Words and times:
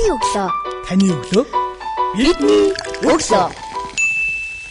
Таны 0.00 0.16
өглөө. 0.16 0.48
Таны 0.88 1.08
өглөө. 1.12 1.44
Бидний 2.16 2.72
өглөө. 3.04 3.48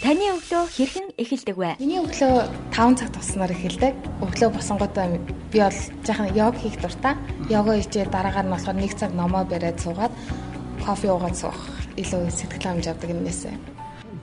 Таны 0.01 0.25
өглөө 0.33 0.63
хэрхэн 0.73 1.07
эхэлдэг 1.21 1.53
вэ? 1.53 1.77
Миний 1.77 2.01
өглөө 2.01 2.49
5 2.73 2.97
цаг 2.97 3.13
туснаар 3.13 3.53
эхэлдэг. 3.53 3.93
Өглөө 4.25 4.49
босонгуудаа 4.57 5.05
би 5.53 5.61
бол 5.61 5.77
жаахан 6.01 6.33
йог 6.33 6.57
хийх 6.57 6.81
дуртай. 6.81 7.13
Йога 7.45 7.77
хийжээ 7.77 8.09
дараагаар 8.09 8.49
нь 8.49 8.53
болохоор 8.57 8.81
1 8.81 8.97
цаг 8.97 9.13
номоо 9.13 9.45
бариад 9.45 9.77
суугаад 9.77 10.09
кофе 10.81 11.13
уугаад 11.13 11.37
суух 11.37 11.61
илүү 11.93 12.33
сэтгэл 12.33 12.65
хангамж 12.65 12.89
авдаг 12.89 13.13
юмнээсээ. 13.13 13.53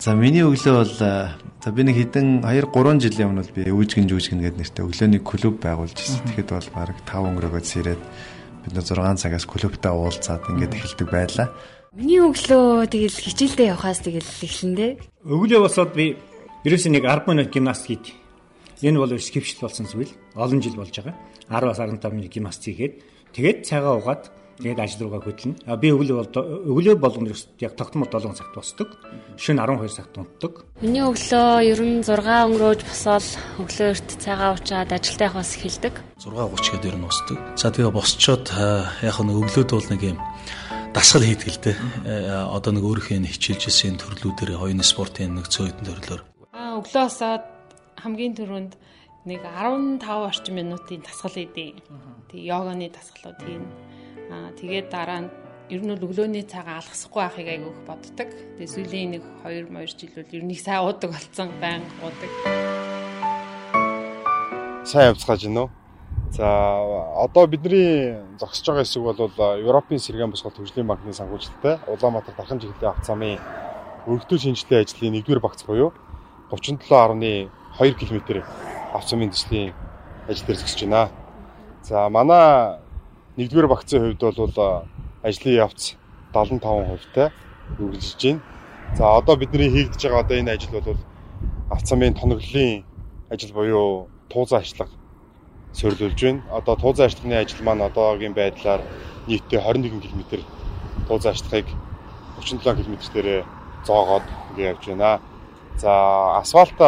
За 0.03 0.11
миний 0.19 0.43
өглөө 0.43 0.75
бол 0.75 0.91
за 0.91 1.71
би 1.71 1.87
нэг 1.87 2.03
хэдэн 2.03 2.43
2 2.43 2.67
3 2.75 2.99
жилийн 2.99 3.31
өмнө 3.31 3.47
би 3.55 3.71
өвжгэн 3.71 4.11
жүжгэн 4.11 4.43
гэдэг 4.43 4.59
нэртэй 4.59 4.83
өглөөний 4.83 5.23
клуб 5.23 5.63
байгуулж 5.63 5.95
ирсэн. 5.95 6.27
Тэгэхэд 6.35 6.51
бол 6.51 6.71
баг 6.75 6.99
5 7.07 7.31
өнгөрөөгөөс 7.31 7.71
ирээд 7.79 8.03
бид 8.67 8.75
нэ 8.75 8.83
6 8.83 9.23
цагаас 9.23 9.47
клубтаа 9.47 9.95
уулзаад 9.95 10.43
ингээд 10.51 10.75
эхэлдэг 10.75 11.09
байлаа. 11.09 11.55
Миний 11.95 12.21
өглөө 12.21 12.91
тэгэл 12.91 13.15
хичээлдээ 13.15 13.73
явхаас 13.73 14.03
тэгэл 14.03 14.27
эхлэндээ. 14.43 14.91
Өглөө 15.25 15.61
босоод 15.65 15.95
би 15.95 16.19
ерөөсөө 16.67 16.93
нэг 16.93 17.05
10 17.07 17.31
минут 17.31 17.49
гимнастик 17.55 18.03
хийд. 18.03 18.07
Энэ 18.83 19.01
бол 19.01 19.15
скипшл 19.17 19.65
болсон 19.65 19.87
зүйл. 19.87 20.13
Олон 20.35 20.61
жил 20.61 20.77
болж 20.77 20.93
байгаа. 20.93 21.15
10-аас 21.49 21.79
15 21.79 22.13
минут 22.13 22.29
гимнастик 22.35 22.77
хийгээд 22.77 22.95
тэгээд 23.33 23.59
цагаа 23.65 23.97
угаад 23.97 24.29
тэгээд 24.61 24.81
ажил 24.81 25.07
руугаа 25.07 25.23
хөдлөнө. 25.23 25.61
А 25.69 25.77
би 25.77 25.93
өглөө 25.93 26.17
бол 26.17 26.29
өглөө 26.73 26.97
болгоно 26.97 27.35
яг 27.61 27.73
тогтмол 27.77 28.09
7 28.09 28.35
цагт 28.37 28.55
босдог. 28.57 28.89
Шөнө 29.37 29.63
12 29.63 29.93
цагт 29.93 30.17
унтдаг. 30.17 30.53
Миний 30.81 31.05
өглөө 31.05 31.65
ер 31.65 31.81
нь 31.85 32.01
6 32.05 32.21
өнгөрөөж 32.25 32.81
босоод 32.89 33.27
өглөө 33.61 33.89
эрт 33.93 34.09
цагаа 34.21 34.57
уучаад 34.57 34.91
ажилдаа 34.93 35.27
явах 35.29 35.41
бас 35.45 35.53
эхэлдэг. 35.57 35.95
6:30 36.25 36.73
гээд 36.73 36.89
ер 36.89 36.97
нь 36.97 37.07
босдог. 37.07 37.39
За 37.57 37.69
тэгээ 37.69 37.93
босчоод 37.93 38.47
яг 39.05 39.17
нэг 39.21 39.37
өглөөд 39.37 39.71
бол 39.77 39.89
нэг 39.93 40.03
юм 40.03 40.19
дасгал 40.97 41.29
хийдэг 41.29 41.49
л 41.53 41.61
дээ. 41.61 41.77
Одоо 42.57 42.73
нэг 42.73 42.85
өөрийнхөө 42.89 43.29
хичээлжсэн 43.29 44.01
төрлүүдээр 44.01 44.57
хоёрын 44.57 44.81
спортын 44.81 45.37
нэг 45.37 45.53
цөөхөн 45.53 45.85
төрлөөр. 45.85 46.23
Аа 46.57 46.81
өглөө 46.81 47.05
босоод 47.05 47.45
хамгийн 48.01 48.33
түрүүнд 48.33 48.73
нэг 49.29 49.43
15 49.45 50.01
орчим 50.07 50.55
минутын 50.57 51.05
дасгал 51.05 51.37
хийдэг. 51.37 51.85
Тэг 52.33 52.41
йоганы 52.41 52.89
дасгалууд 52.89 53.39
хийн. 53.45 53.65
Аа 54.31 54.51
тэгээд 54.59 54.91
дараа 54.91 55.21
нь 55.23 55.31
ер 55.71 55.83
нь 55.83 55.95
өглөөний 55.95 56.47
цагаа 56.47 56.83
алгасахгүй 56.83 57.23
байхыг 57.23 57.47
айгүйх 57.47 57.79
боддог. 57.87 58.31
Тэгээ 58.59 58.75
сүүлийн 58.75 59.11
нэг 59.19 59.23
2 59.47 59.71
2 59.71 59.99
жил 59.99 60.15
бол 60.15 60.35
ер 60.35 60.45
нь 60.47 60.55
их 60.55 60.63
сайн 60.63 60.83
уудаг 60.83 61.11
болсон, 61.15 61.49
байнга 61.63 61.91
уудаг. 62.03 62.31
Сайн 64.87 65.11
явцгааж 65.15 65.47
гинөө. 65.47 65.67
За 66.35 66.47
одоо 67.23 67.47
бидний 67.47 68.19
зогсож 68.39 68.67
байгаа 68.67 68.83
хэсэг 68.83 69.03
бол 69.03 69.31
Европын 69.63 69.99
сэргээн 69.99 70.31
босгол 70.31 70.55
төвжлийн 70.55 70.87
банкны 70.87 71.15
санхүүжилттэй 71.15 71.87
Улаанбаатар 71.87 72.35
дархан 72.35 72.59
чиглэлийн 72.59 72.91
авто 72.91 73.07
замын 73.15 73.39
өргөдөл 74.07 74.43
шинжилгээ 74.43 74.83
ажлын 74.83 75.19
1-р 75.23 75.41
багц 75.41 75.63
буюу 75.67 75.95
37.2 76.51 77.51
км 77.95 78.43
авто 78.95 79.09
замын 79.09 79.31
төслийн 79.31 79.75
ажил 80.29 80.47
дээр 80.47 80.59
зогсож 80.59 80.83
байна. 80.83 81.11
За 81.83 82.09
манай 82.11 82.86
нэгдүгээр 83.37 83.69
багцын 83.69 84.17
хувьд 84.17 84.23
бол 84.37 84.87
ажлын 85.23 85.59
явц 85.61 85.97
75%-тай 86.33 87.29
үргэлжлэж 87.81 88.23
байна. 88.25 88.41
За 88.97 89.17
одоо 89.19 89.37
бидний 89.37 89.69
хийгдэж 89.69 90.03
байгаа 90.03 90.25
одоо 90.25 90.37
энэ 90.39 90.53
ажил 90.57 90.73
бол 90.81 90.97
алцамын 91.71 92.15
тоноглолын 92.15 92.85
ажил 93.31 93.53
буюу 93.53 94.09
туузан 94.33 94.61
ажиллага 94.61 94.95
сөрлүүлж 95.73 96.21
байна. 96.23 96.43
Одоо 96.53 96.77
туузан 96.77 97.07
ажлагны 97.07 97.37
ажил 97.37 97.65
маань 97.65 97.85
одоогийн 97.85 98.35
байдлаар 98.35 98.81
нийтдээ 99.29 99.61
21 99.61 100.01
км 100.01 100.41
туузан 101.09 101.33
ажлагыг 101.33 101.69
37 102.41 102.85
км 102.85 102.97
дээрээ 103.13 103.45
зоогоод 103.85 104.27
ингэ 104.51 104.63
явж 104.73 104.85
байна. 104.89 105.21
За 105.77 105.93
асфальт 106.41 106.79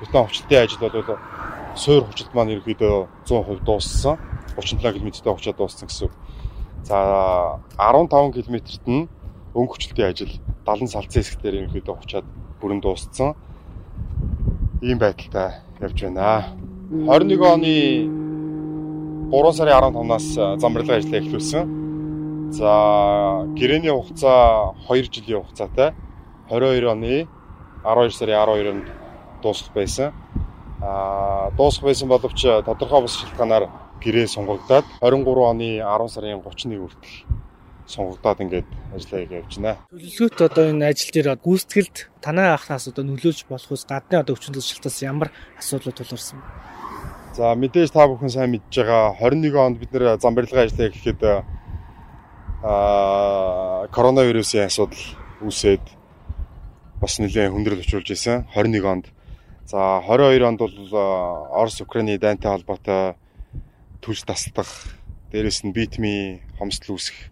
бетон 0.00 0.24
хувцлтын 0.24 0.64
ажил 0.64 0.80
бол 0.80 1.18
суур 1.76 2.04
хувцалт 2.04 2.34
маань 2.34 2.56
ерөөдөө 2.56 3.06
100% 3.28 3.64
дууссан. 3.68 4.16
37 4.60 5.00
км-тэй 5.00 5.32
очоод 5.32 5.56
дууссан 5.56 5.88
гэсэн 5.88 6.06
үг. 6.08 6.14
За 6.84 7.60
15 7.76 8.32
км-т 8.36 8.84
нь 8.86 9.08
өнгө 9.54 9.72
хүчлтийн 9.74 10.12
ажил 10.12 10.32
70 10.66 10.92
салцын 10.92 11.22
хэсэг 11.22 11.40
дээр 11.42 11.66
ерөнхийдөө 11.66 11.96
очоод 11.96 12.26
бүрэн 12.60 12.80
дууссан. 12.80 13.34
Ийм 14.82 14.98
байдалтай 14.98 15.60
явж 15.80 15.98
байна. 16.02 16.54
21 16.90 17.40
оны 17.42 17.74
3 19.30 19.52
сарын 19.54 19.94
15-наас 19.94 20.26
замбарлага 20.60 20.98
ажлаа 20.98 21.20
эхлүүлсэн. 21.20 21.64
За 22.52 22.70
гэрээний 23.54 23.94
хугацаа 23.94 24.74
2 24.88 25.10
жилийн 25.10 25.42
хугацаатай 25.42 25.94
22 26.50 26.90
оны 26.90 27.28
12 27.84 28.10
сарын 28.10 28.36
12-нд 28.42 28.86
дуусах 29.42 29.72
байсан. 29.74 30.12
Аа 30.82 31.50
дуусах 31.56 31.84
байсан 31.84 32.08
боловч 32.08 32.42
тодорхой 32.42 33.02
бус 33.02 33.14
шалтгаанаар 33.20 33.68
гэрээ 34.02 34.26
сунгагдаад 34.26 34.86
23 35.00 35.50
оны 35.52 35.68
10 35.84 36.08
сарын 36.14 36.40
31 36.42 36.80
хүртэл 36.80 37.14
сунгагдаад 37.90 38.38
ингээд 38.44 38.68
ажиллаа 38.94 39.20
явж 39.26 39.52
байна. 39.58 39.74
Төлөвлөгөөт 39.90 40.40
одоо 40.46 40.64
энэ 40.70 40.88
ажил 40.90 41.10
дээр 41.10 41.28
гүйцэтгэлд 41.36 41.96
танай 42.22 42.48
ахнаас 42.54 42.88
одоо 42.88 43.04
нөлөөлж 43.04 43.40
болох 43.50 43.70
ус 43.74 43.84
гадны 43.84 44.16
одоо 44.22 44.34
өвчин 44.38 44.54
тусалтаас 44.54 45.02
ямар 45.02 45.28
асуудлууд 45.58 45.96
тулгарсан 45.98 46.38
бэ? 46.38 46.46
За 47.34 47.54
мэдээж 47.54 47.90
та 47.90 48.06
бүхэн 48.06 48.30
сайн 48.30 48.50
мэдж 48.54 48.70
байгаа 48.70 49.18
21 49.18 49.54
онд 49.58 49.76
бид 49.78 49.90
нэр 49.92 50.18
зам 50.22 50.34
барилгын 50.34 50.66
ажлаа 50.66 50.86
эхлэхэд 50.86 51.20
аа 52.62 53.86
коронавирусын 53.90 54.66
асуудал 54.66 55.04
үүсээд 55.42 55.84
бас 57.00 57.18
нэлээд 57.18 57.50
хүндрэл 57.50 57.82
учруулж 57.82 58.10
исэн 58.12 58.46
21 58.54 58.86
онд. 58.86 59.06
За 59.66 60.02
22 60.04 60.44
онд 60.44 60.58
бол 60.60 60.74
Орос 61.54 61.80
Украины 61.80 62.18
дайнтай 62.18 62.50
холбоотой 62.50 63.14
түлж 64.00 64.24
тасдах, 64.24 64.68
дээрэс 65.32 65.64
нь 65.64 65.72
битми 65.76 66.42
хомсдол 66.58 66.96
үүсэх, 66.96 67.30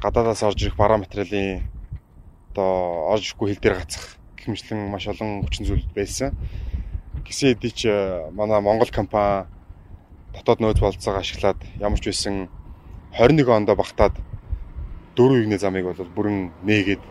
гадаадаас 0.00 0.44
орж 0.44 0.62
ирэх 0.62 0.76
бараа 0.76 1.00
материалын 1.00 1.64
одоо 2.52 3.12
орж 3.12 3.32
ирэхгүй 3.32 3.48
хил 3.52 3.62
дээр 3.62 3.78
гацах 3.80 4.18
гэх 4.36 4.46
мэтлэн 4.48 4.90
маш 4.92 5.08
олон 5.08 5.42
хүчин 5.42 5.66
зүйл 5.66 5.86
байсан. 5.94 6.36
Гэсэн 7.24 7.56
хэдий 7.56 7.72
ч 7.72 7.82
манай 8.32 8.60
Монгол 8.60 8.90
компани 8.92 9.48
дотоод 10.34 10.60
нөөц 10.60 10.80
болцоог 10.80 11.18
ашиглаад 11.18 11.58
ямар 11.80 11.98
ч 11.98 12.12
байсан 12.12 12.48
21 13.16 13.48
онд 13.48 13.70
багтаад 13.74 14.14
дөрөв 15.16 15.42
игнэ 15.42 15.58
замыг 15.58 15.84
бол 15.84 16.14
бүрэн 16.14 16.52
нээгээд 16.62 17.02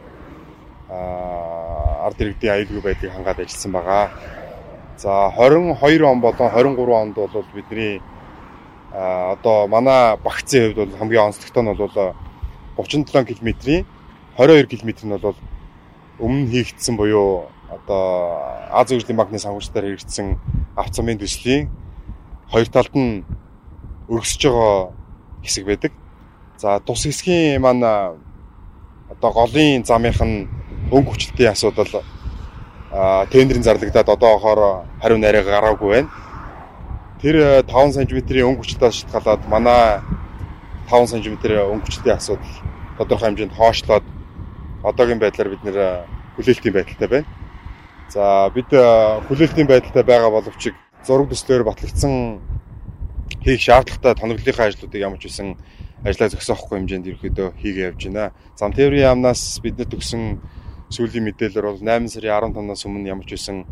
ард 0.90 2.18
иргэдийн 2.22 2.54
аюулгүй 2.54 2.82
байдлыг 2.82 3.12
хангаад 3.12 3.44
ажилласан 3.44 3.72
байгаа. 3.76 4.06
За 4.98 5.30
22 5.36 6.06
он 6.08 6.22
болон 6.22 6.50
23 6.50 7.02
онд 7.04 7.16
бол 7.16 7.46
бидний 7.54 8.00
одоо 8.98 9.68
манай 9.68 10.18
багцын 10.18 10.74
хувьд 10.74 10.78
бол 10.78 10.98
хамгийн 10.98 11.26
онцлогтой 11.30 11.64
нь 11.64 11.70
бол 11.78 12.14
37 12.78 13.26
км-ийн 13.30 13.86
22 14.38 14.68
км 14.74 14.90
нь 15.06 15.22
бол 15.22 15.38
өмнө 16.20 16.50
хийгдсэн 16.50 16.98
буюу 16.98 17.50
одоо 17.70 18.42
Аз 18.72 18.90
хөгжлийн 18.90 19.18
банкны 19.18 19.40
санхүүжилтээр 19.40 19.86
хэрэгжсэн 19.86 20.28
авцамын 20.76 21.20
төслийн 21.20 21.70
хоёр 22.52 22.68
талд 22.68 22.94
нь 22.96 23.24
өргөсөж 24.10 24.42
байгаа 24.44 24.92
хэсэг 25.44 25.64
байдаг. 25.66 25.92
За 26.58 26.80
тус 26.80 27.04
хэсгийн 27.06 27.62
маань 27.62 27.84
одоо 29.14 29.32
голын 29.32 29.86
замынх 29.86 30.20
нь 30.24 30.48
өнгө 30.92 31.12
хүчлтийн 31.12 31.52
асуудал 31.52 32.04
тендерийн 33.32 33.64
зарлагдаад 33.64 34.10
одоохоор 34.10 34.60
хариу 35.02 35.18
нарийн 35.18 35.46
гараагүй 35.46 35.90
байна. 35.92 36.10
Тэр 37.18 37.66
5 37.66 37.98
см-ийн 37.98 38.46
өнгө 38.46 38.62
хүчлээс 38.62 39.10
шалтгаалаад 39.10 39.50
манай 39.50 40.06
5 40.86 41.18
см 41.18 41.34
өнгө 41.34 41.90
хүчлийн 41.90 42.14
асуудал 42.14 42.56
тодорхой 43.02 43.34
хэмжээнд 43.34 43.58
хоошлоод 43.58 44.06
одоогийн 44.86 45.18
байдлаар 45.18 45.50
бид 45.50 45.64
нэр 45.66 46.06
хүлээлтийн 46.38 46.78
байдалтай 46.78 47.10
байна. 47.10 47.30
За 48.14 48.54
бид 48.54 48.70
хүлээлтийн 48.70 49.66
байдалтай 49.66 50.04
байгаа 50.06 50.30
боловч 50.30 50.70
зураг 51.02 51.34
төслөөр 51.34 51.66
батлагдсан 51.66 52.38
хийх 53.42 53.66
шаардлагатай 53.66 54.14
тоноглолынхаа 54.14 54.70
ажлуудыг 54.70 55.02
ямар 55.02 55.18
ч 55.18 55.26
үсэн 55.26 55.58
ажлаа 56.06 56.30
зогсоохгүй 56.30 56.78
хэмжээнд 56.78 57.10
ерөөдөө 57.18 57.48
хийгээ 57.58 57.88
явж 57.98 58.02
байна. 58.14 58.30
Зам 58.54 58.78
тээврийн 58.78 59.10
яамнаас 59.10 59.58
бид 59.66 59.82
нар 59.82 59.90
төгсөн 59.90 60.38
сүүлийн 60.94 61.26
мэдээлэлээр 61.34 61.66
бол 61.66 61.82
8 61.82 62.14
сарын 62.14 62.54
15-наас 62.54 62.86
өмнө 62.86 63.10
ямар 63.10 63.26
ч 63.26 63.34
үсэн 63.36 63.66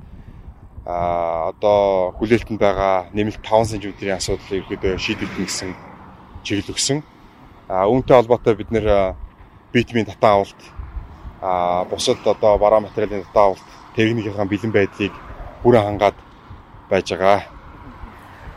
а 0.85 1.49
одоо 1.49 2.13
хүлээлтэнд 2.21 2.61
байгаа 2.61 3.09
нэмэлт 3.09 3.41
5 3.41 3.81
см-ийн 3.81 4.21
асуудлыг 4.21 4.69
ерөөдөө 4.69 5.01
шийдэгдэнэ 5.01 5.45
гэсэн 5.49 5.69
чиглэл 6.45 6.73
өгсөн. 6.77 7.01
А 7.65 7.89
үүнтэй 7.89 8.15
холбоотой 8.15 8.53
бид 8.53 8.69
нэр 8.69 9.17
битмийн 9.73 10.05
татан 10.05 10.45
авалт 10.45 10.61
а 11.41 11.85
бусад 11.89 12.21
одоо 12.21 12.61
бараа 12.61 12.85
материалын 12.85 13.25
татан 13.25 13.43
авалт 13.57 13.65
техникийн 13.97 14.49
бэлэн 14.49 14.71
байдлыг 14.71 15.13
бүрэн 15.65 15.85
хангаад 15.89 16.17
байж 16.89 17.09
байгаа. 17.09 17.54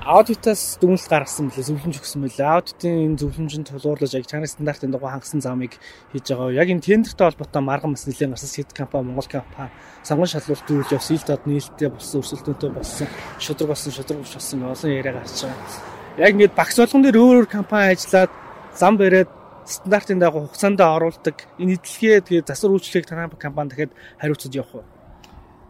Аудитаас 0.09 0.79
дүгнэлт 0.81 1.05
гаргасан 1.13 1.51
мөлий 1.53 1.65
зөвлөмж 1.69 2.01
өгсөн 2.01 2.23
мөлий. 2.25 2.41
Аудитын 2.41 3.13
энэ 3.13 3.21
зөвлөмжөнд 3.21 3.69
тулгуурлаж 3.69 4.17
яг 4.17 4.25
чанарын 4.25 4.49
стандартын 4.49 4.89
дагуу 4.89 5.13
хангасан 5.13 5.45
замыг 5.45 5.77
хийж 6.17 6.33
байгаа. 6.33 6.57
Яг 6.57 6.73
энэ 6.73 6.81
тендертэй 6.81 7.29
холбоотой 7.29 7.61
марган 7.61 7.93
бас 7.93 8.09
нэлээд 8.09 8.33
гарсан 8.33 8.49
сэт 8.49 8.73
компани, 8.73 9.13
Монгол 9.13 9.29
компани 9.29 9.69
сонгон 10.01 10.33
шалралт 10.33 10.65
үүрж 10.65 10.97
явсан, 10.97 11.13
ил 11.13 11.29
дод 11.29 11.45
нийлэлтэй 11.45 11.93
болсон, 11.93 12.25
өрсөлдөөнтэй 12.25 12.71
болсон, 12.73 13.07
шудраг 13.37 13.69
болсон, 13.69 13.93
шудраг 13.93 14.19
болсон 14.25 14.65
олон 14.65 14.91
яриа 14.97 15.13
гарч 15.13 15.45
байгаа. 15.45 15.69
Яг 16.17 16.33
ингэж 16.33 16.53
багц 16.57 16.77
болгон 16.81 17.03
дээр 17.05 17.21
өөр 17.21 17.37
өөр 17.45 17.49
компани 17.53 17.93
ажиллаад 17.93 18.33
зам 18.81 18.97
бариад 18.97 19.29
стандартын 19.69 20.25
дагуу 20.25 20.49
хугацаанд 20.49 20.81
оруулдаг 20.81 21.37
энэ 21.61 21.77
эдлэгээ 21.77 22.25
тэгээ 22.25 22.49
засвар 22.49 22.81
үйлчлэгийг 22.81 23.05
танай 23.13 23.29
компани 23.37 23.77
дахиад 23.77 23.93
хариуцаж 24.17 24.57
явах 24.57 24.81
уу? 24.81 24.89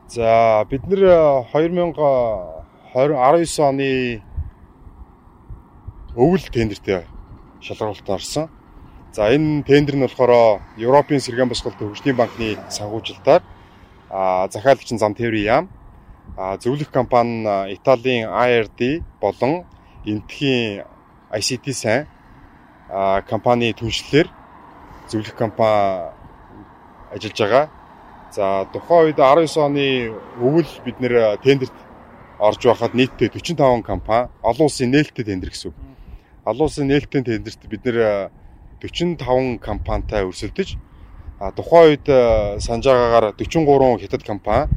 За 0.06 0.62
бид 0.70 0.86
нэр 0.86 1.42
2000 1.50 2.62
2019 2.94 3.58
оны 3.60 4.22
өвөл 6.18 6.42
тендертэй 6.50 7.06
шалгуулалт 7.62 8.10
орсон. 8.10 8.50
За 9.14 9.30
энэ 9.30 9.62
тендер 9.62 9.94
нь 9.96 10.02
болохоор 10.02 10.60
Европын 10.76 11.22
сэргээн 11.22 11.48
босголт 11.48 11.78
хөгжлийн 11.78 12.18
банкны 12.18 12.58
санхүүжилтаар 12.74 13.42
захиалагч 14.50 14.90
зам 14.98 15.14
тээврийн 15.14 15.46
яам 15.46 15.66
зөвлөх 16.58 16.90
компани 16.90 17.46
нь 17.46 17.78
Италийн 17.78 18.26
IRD 18.28 19.02
болон 19.22 19.64
Энтхийн 20.04 20.82
ICT 21.30 21.66
сайн 21.72 22.06
компани 23.30 23.72
түншлэлээр 23.72 24.28
зөвлөх 25.08 25.34
компани 25.38 26.10
ажиллаж 27.14 27.38
байгаа. 27.38 27.64
За 28.34 28.66
тухайн 28.72 29.06
үед 29.06 29.18
19 29.22 29.56
оны 29.56 29.86
өвөл 30.42 30.70
бид 30.84 31.00
нэр 31.00 31.38
тендерт 31.40 31.76
орж 32.38 32.60
байхад 32.66 32.94
нийтдээ 32.94 33.30
45 33.30 33.82
компани 33.82 34.28
олон 34.42 34.66
улсын 34.66 34.90
нээлттэй 34.90 35.24
тендер 35.24 35.50
гэсэн 35.50 35.70
үг. 35.70 35.76
Олон 36.48 36.64
улсын 36.64 36.88
нээлттэй 36.88 37.20
тендерт 37.20 37.62
бид 37.68 37.84
нэр 37.84 38.32
45 38.80 39.60
компанитай 39.60 40.24
өрсөлдөж 40.24 40.80
а 41.44 41.52
тухайн 41.52 41.92
үед 41.92 42.06
санаж 42.64 42.88
байгаагаар 42.88 43.36
43 43.36 44.00
хятад 44.00 44.24
компани 44.24 44.72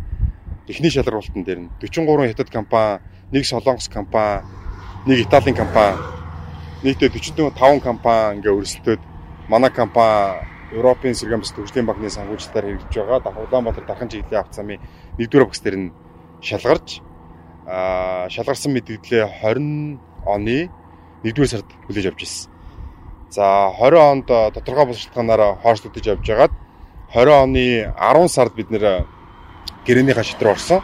эхний 0.68 0.92
шалралтан 0.92 1.44
дээр 1.48 1.60
нь 1.64 1.70
43 1.80 2.28
хятад 2.28 2.50
компани, 2.52 3.00
нэг 3.32 3.46
солонгос 3.48 3.88
компани, 3.88 4.44
нэг 5.08 5.24
италийн 5.24 5.56
компани 5.56 5.96
нийтдээ 6.84 7.08
45 7.08 7.80
компани 7.80 8.44
ингээ 8.44 8.52
өрсөлдөд 8.52 9.02
манай 9.48 9.72
компани 9.72 10.44
Европын 10.76 11.16
сэргээн 11.16 11.40
бус 11.40 11.56
төвчлийн 11.56 11.88
банкны 11.88 12.12
санхүүжилтээр 12.12 12.66
хэрэгжиж 12.68 13.04
байгаа. 13.04 13.48
Улаанбаатар 13.48 13.86
дархан 13.88 14.08
чиглэлийн 14.08 14.40
авах 14.40 14.56
замын 14.56 14.80
1-р 15.20 15.44
багс 15.44 15.60
дээр 15.60 15.78
нь 15.80 15.92
шалгарч 16.40 17.00
шалгарсан 18.32 18.72
мэдээлэлээ 18.72 19.24
20 19.44 20.00
оны 20.28 20.72
1-р 21.24 21.48
сард 21.48 21.70
хүлээж 21.88 22.08
авч 22.12 22.22
ирсэн. 22.24 22.52
За 23.32 23.72
20 23.80 23.96
онд 23.98 24.28
тодорхой 24.28 24.86
боловсролтгоноор 24.86 25.62
хойшлогдож 25.64 26.06
явж 26.06 26.26
байгаад 26.28 26.54
20 27.14 27.44
оны 27.44 27.94
10 27.96 28.28
сард 28.28 28.54
бид 28.56 28.72
нэр 28.72 29.06
гэрээнийхаа 29.86 30.24
шитрээр 30.24 30.56
орсон. 30.56 30.82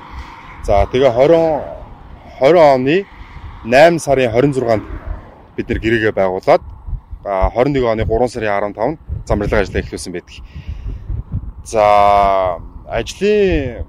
За 0.63 0.85
тэгээ 0.91 1.11
20 1.11 1.77
20 2.39 2.57
оны 2.59 3.05
8 3.65 3.99
сарын 3.99 4.31
26-нд 4.31 4.85
бид 5.57 5.67
нэр 5.69 5.79
гэрээгээ 5.79 6.13
байгуулад 6.13 6.61
21 7.25 7.83
оны 7.83 8.05
3 8.05 8.27
сарын 8.29 8.73
15-нд 8.73 8.97
замбарлага 9.25 9.65
ажлаа 9.65 9.81
эхлүүлсэн 9.81 10.13
байдаг. 10.13 10.37
За 11.65 11.83
ажлын 12.87 13.83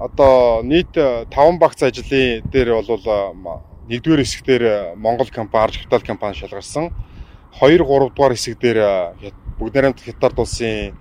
одоо 0.00 0.62
нийт 0.64 0.96
5 0.96 1.60
багц 1.60 1.82
ажлын 1.82 2.42
дээр 2.50 2.80
бол 2.80 3.60
нэгдүгээр 3.90 4.22
хэсгээр 4.22 4.64
Монгол 4.94 5.30
компани, 5.34 5.64
Арж 5.64 5.76
капитал 5.82 6.06
компани 6.06 6.34
шалгарсан. 6.38 6.94
2 7.58 7.82
3 7.82 8.14
дугаар 8.14 8.32
хэсэг 8.38 8.58
дээр 8.62 8.78
бүгд 9.58 9.74
найрамд 9.74 9.98
Хятад 9.98 10.38
улсын 10.38 10.94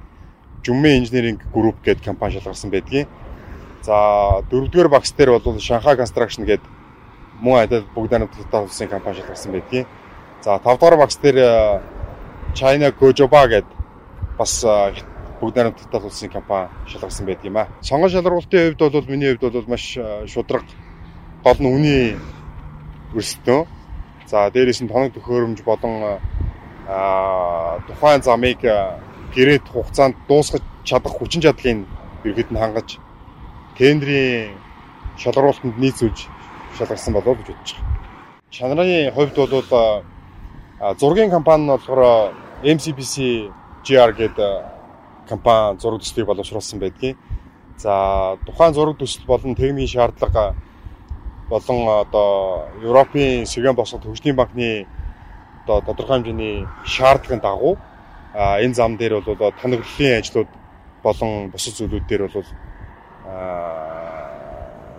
Жүмэн 0.66 1.06
инженеринг 1.06 1.46
групп 1.54 1.78
гэдэг 1.86 2.04
компани 2.04 2.34
шалгарсан 2.34 2.74
байдгийн. 2.74 3.06
За 3.86 4.42
дөрөвдүгээр 4.50 4.90
багц 4.90 5.14
дээр 5.14 5.38
бол 5.38 5.60
Шанхай 5.60 5.96
Construction 5.96 6.50
гэдэг 6.50 6.66
мөн 7.40 7.64
адил 7.64 7.86
бүгд 7.94 8.12
найрамд 8.12 8.34
Хятад 8.34 8.66
улсын 8.66 8.90
компани 8.90 9.22
шалгарсан 9.22 9.52
байдгийн. 9.54 9.86
За 10.42 10.58
5 10.58 10.82
дугаар 10.82 10.98
багц 10.98 11.16
дээр 11.22 11.82
China 12.58 12.90
Gojoba 12.90 13.46
гэдэг 13.48 13.70
бас 14.38 14.66
бүгд 15.40 15.56
найрамд 15.56 15.78
Хятад 15.78 16.10
улсын 16.10 16.34
компани 16.34 16.74
шалгарсан 16.90 17.26
байдаг 17.30 17.46
юм 17.46 17.58
аа. 17.58 17.68
Сонгон 17.82 18.10
шалралтын 18.10 18.74
хувьд 18.74 18.94
бол 18.98 19.06
миний 19.08 19.38
хувьд 19.38 19.54
бол 19.54 19.78
маш 19.78 19.94
шудраг 20.26 20.66
гол 21.44 21.56
нь 21.62 21.70
үний 21.70 22.18
өрсөлдөөн. 23.16 23.66
За 24.30 24.50
дээрээс 24.54 24.82
нь 24.84 24.92
тоног 24.92 25.14
төхөөрөмж 25.14 25.60
болон 25.66 26.20
тухайн 27.88 28.22
замыг 28.22 28.62
гэрээт 29.34 29.66
хугацаанд 29.70 30.16
дуусгаж 30.30 30.64
чадах 30.84 31.14
хүчин 31.18 31.42
чадлыг 31.42 31.86
ерхэд 32.26 32.50
нь 32.52 32.62
хангаж 32.62 32.98
тендерийн 33.78 34.58
шалгаруулалтанд 35.18 35.78
нийцүүлж 35.78 36.20
шалгарсан 36.78 37.14
болов 37.14 37.38
гэж 37.38 37.48
бодож 37.50 37.72
байна. 37.78 37.90
Чанарын 38.50 39.14
хувьд 39.14 39.36
бол 39.38 40.04
зургийн 41.00 41.30
компани 41.30 41.64
нь 41.64 41.74
болохоор 41.74 42.34
MCBC 42.64 43.16
GR 43.86 44.12
гэдэг 44.14 44.52
компани 45.30 45.80
зураг 45.80 46.02
төслийг 46.02 46.26
боловсруулсан 46.28 46.80
байдгийг. 46.80 47.18
За 47.78 48.38
тухайн 48.46 48.74
зураг 48.74 48.98
төсөл 48.98 49.26
болон 49.26 49.56
техникийн 49.56 49.88
шаардлага 49.88 50.56
болон 51.50 51.80
одоо 52.06 52.70
Европын 52.82 53.46
сэргээн 53.46 53.76
босгох 53.76 54.04
хөгжлийн 54.04 54.36
банкны 54.36 54.88
одоо 55.66 55.82
тодорхой 55.82 56.18
хэмжээний 56.18 56.68
шаардлагын 56.86 57.42
дагуу 57.42 57.78
энэ 58.34 58.74
зам 58.74 58.98
дээр 58.98 59.22
бол 59.22 59.36
тоноглолын 59.62 60.20
ажлууд 60.20 60.50
болон 61.04 61.50
бусад 61.50 61.74
зүйлүүд 61.74 62.06
дээр 62.08 62.28
бол 62.28 62.46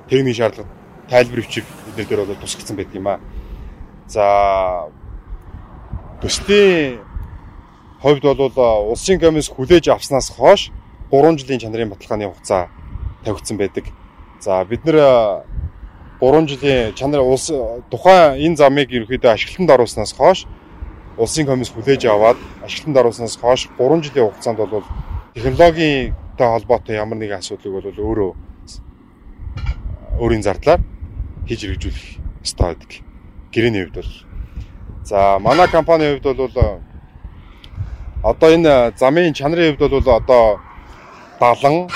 техникийн 0.08 0.34
шаардлага 0.34 0.68
тайлбар 1.08 1.40
бичиг 1.40 1.64
эдгээр 1.96 2.08
дээр 2.08 2.26
бол 2.26 2.42
тусгацсан 2.42 2.76
байдаг 2.76 2.94
юм 2.94 3.08
аа. 3.08 3.20
За 4.06 4.90
төслийн 6.22 7.00
хувьд 8.02 8.22
бол 8.22 8.90
улсын 8.90 9.20
комисс 9.20 9.48
хүлээж 9.48 9.88
авснаас 9.88 10.30
хойш 10.30 10.70
3 11.10 11.38
жилийн 11.38 11.60
чанарын 11.60 11.90
баталгааны 11.90 12.26
хугацаа 12.26 12.70
тавигдсан 13.24 13.56
байдаг. 13.56 13.84
За 14.40 14.64
бид 14.64 14.84
нэр 14.84 14.96
3 16.20 16.46
жилийн 16.46 16.94
чанар 16.94 17.20
улс 17.20 17.50
тухайн 17.90 18.36
энэ 18.36 18.56
замыг 18.56 18.92
ерөөхдөө 18.92 19.32
ашиглалтанд 19.32 19.70
оруулснаас 19.70 20.12
хойш 20.12 20.46
улсын 21.16 21.46
комисс 21.46 21.72
хүлээж 21.72 22.04
аваад 22.06 22.36
ашиглалтанд 22.64 23.00
оруулснаас 23.00 23.36
хойш 23.40 23.68
3 23.78 24.04
жилийн 24.04 24.28
хугацаанд 24.28 24.58
бол 24.58 24.84
технологитой 25.34 26.12
холбоотой 26.52 26.96
ямар 26.96 27.16
нэгэн 27.16 27.40
асуудлыг 27.40 27.72
бол 27.72 27.88
өөрөө 27.88 28.30
өөрийн 30.20 30.44
зардлаар 30.44 30.80
хийж 31.48 31.60
хэрэгжүүлэх 31.64 32.04
ёстой 32.44 32.66
байдаг. 32.68 32.92
Гэрээний 33.52 33.84
хувьд 33.88 33.96
бол 33.96 34.12
за 35.04 35.38
манай 35.40 35.68
компанийн 35.68 36.20
хувьд 36.20 36.36
бол 36.36 36.80
одоо 38.22 38.48
энэ 38.52 38.92
замын 39.00 39.32
чанарын 39.32 39.76
хувьд 39.76 39.90
бол 39.90 40.20
одоо 40.20 40.60
70 41.40 41.88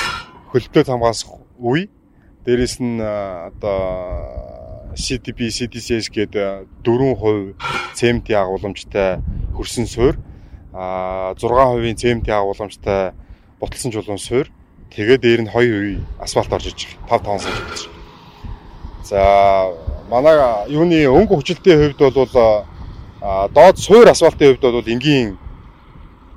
хөлтөө 0.53 0.85
хамгаалах 0.89 1.31
үе 1.61 1.89
дээрэс 2.45 2.77
нь 2.81 3.01
одоо 3.01 4.93
CTP 4.95 5.49
CTCS 5.49 6.13
гэдэг 6.13 6.69
4% 6.85 7.57
CMT 7.97 8.29
агуулмжтай 8.37 9.25
хөрсөн 9.57 9.87
суурь 9.89 10.19
а 10.73 11.35
6% 11.41 11.97
CMT 11.97 12.29
агуулмжтай 12.29 13.17
боталсан 13.59 13.91
чулуун 13.91 14.21
суурь 14.21 14.53
тэгээд 14.93 15.21
дээр 15.25 15.41
нь 15.43 15.51
2% 15.51 16.21
асфальт 16.21 16.53
орж 16.53 16.67
иж 16.69 16.99
5 17.09 17.25
5 17.25 17.41
сая 17.41 17.57
гэж. 17.57 17.81
За 19.09 19.21
манай 20.13 20.37
юуны 20.69 21.01
өнгө 21.09 21.41
хүчлэлтийн 21.41 21.97
хувьд 21.97 22.15
бол 22.15 22.29
доод 23.57 23.77
суур 23.81 24.07
асфальтын 24.13 24.55
хувьд 24.55 24.69
бол 24.69 24.93
энгийн 24.93 25.39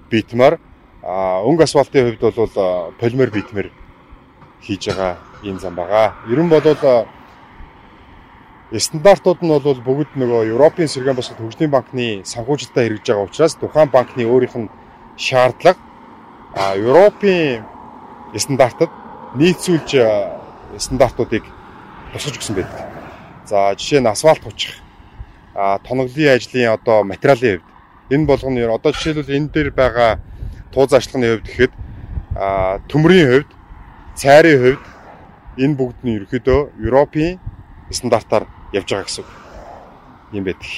битмар. 0.10 0.60
Өнгө 1.04 1.64
асфалтын 1.68 2.16
хувьд 2.16 2.24
бол 2.36 2.96
полимер 3.00 3.30
битмэр 3.30 3.72
хийж 4.64 4.88
байгаа 4.88 5.27
ийм 5.44 5.60
зам 5.60 5.76
байгаа. 5.76 6.14
Ер 6.30 6.40
нь 6.42 6.50
бол 6.50 6.64
стандартууд 8.78 9.42
нь 9.42 9.48
бол 9.48 9.82
бүгд 9.88 10.16
нөгөө 10.16 10.52
Европын 10.52 10.88
сэргээн 10.88 11.16
босгох 11.16 11.40
хөгжлийн 11.40 11.72
банкны 11.72 12.22
санхүүжилтээр 12.28 13.00
хэрэгжиж 13.00 13.16
байгаа 13.16 13.28
учраас 13.28 13.56
тухайн 13.56 13.90
банкны 13.90 14.24
өөрийнх 14.28 14.56
нь 14.60 14.70
шаардлага 15.16 15.80
а 16.54 16.76
Европын 16.76 17.64
стандартад 18.36 18.92
нийцүүлж 19.40 19.90
стандартуудыг 20.78 21.44
тусгаж 22.12 22.36
өгсөн 22.36 22.56
байдаг. 22.60 22.84
За 23.48 23.72
жишээ 23.80 24.04
нь 24.04 24.12
асфальт 24.12 24.44
хучих, 24.44 24.76
а 25.56 25.80
тоноглолын 25.80 26.36
ажлын 26.36 26.76
одоо 26.76 27.08
материалын 27.08 27.64
хувьд 27.64 27.78
Энэ 28.10 28.26
болгоно 28.26 28.56
нь 28.56 28.72
одоо 28.72 28.92
жишээлбэл 28.96 29.36
энэ 29.36 29.52
дээр 29.52 29.70
байгаа 29.76 30.20
туу 30.72 30.88
заашлагын 30.88 31.28
хувьд 31.28 31.48
гэхэд 31.48 31.74
төмрийн 32.88 33.28
хувьд, 33.28 33.50
цайрын 34.16 34.60
хувьд 34.64 34.84
энэ 35.58 35.78
бүгд 35.78 36.00
нь 36.06 36.16
ерөөхдөө 36.18 36.60
Европын 36.86 37.40
стандартаар 37.92 38.46
явж 38.74 38.88
байгаа 38.90 39.08
гэсэн 39.08 39.24
үг. 39.26 39.30
юм 40.34 40.44
байдаг. 40.44 40.70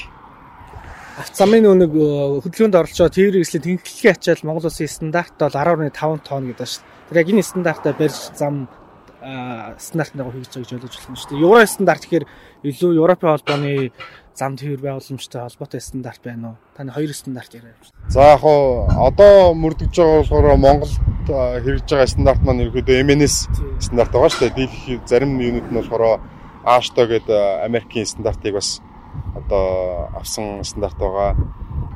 Авт 1.19 1.36
замын 1.36 1.67
нэг 1.67 1.91
хөдөлгөөнд 1.91 2.79
оролцоо 2.79 3.09
тээврийн 3.12 3.43
эслийн 3.43 3.81
тэнхлэгийн 3.81 4.15
ачаал 4.15 4.45
Монгол 4.48 4.71
улсын 4.71 4.88
стандарт 4.88 5.36
бол 5.36 5.51
10.5 5.51 6.24
тонн 6.24 6.48
гэдэг 6.53 6.67
шүү 6.69 6.79
дээ. 6.79 7.07
Тэр 7.09 7.19
яг 7.19 7.27
энэ 7.27 7.43
стандартаа 7.43 7.93
барьж 7.98 8.19
зам 8.39 8.71
стандартыг 9.19 10.15
хийж 10.31 10.48
байгаа 10.48 10.63
гэж 10.63 10.71
ойлгож 10.79 10.95
байна 10.95 11.19
шүү 11.19 11.29
дээ. 11.36 11.43
Евро 11.43 11.65
стандарт 11.67 12.03
гэхээр 12.07 12.25
илүү 12.63 12.91
Европын 12.95 13.29
холбооны 13.36 13.91
зам 14.31 14.55
тээвэр 14.55 14.79
байгууламжтай 14.79 15.41
холбоотой 15.43 15.81
стандарт 15.83 16.21
байна 16.24 16.55
уу? 16.55 16.57
Таны 16.77 16.95
хоёр 16.95 17.12
стандарт 17.12 17.51
яриа. 17.51 17.75
За 18.07 18.39
яг 18.39 18.43
уу 18.48 18.88
одоо 18.88 19.51
мөрдөж 19.59 19.91
байгаа 19.91 20.24
болохоор 20.24 20.55
Монголд 20.55 20.95
хэрэгж 21.29 21.86
байгаа 21.86 22.09
стандарт 22.09 22.41
маань 22.41 22.65
ерөөдөө 22.65 23.03
MNS 23.05 23.36
стандарт 23.86 24.12
байгаа 24.13 24.29
шүү 24.33 24.41
дээ. 24.50 24.57
Дийлэх 24.57 25.05
зарим 25.05 25.38
юунууд 25.38 25.69
нь 25.69 25.77
болохоор 25.77 26.19
Ашто 26.65 27.05
гэдэг 27.05 27.65
Америкийн 27.65 28.05
стандартыг 28.05 28.57
бас 28.57 28.81
одоо 29.36 30.09
авсан 30.17 30.63
стандарт 30.63 30.98
байгаа. 30.98 31.36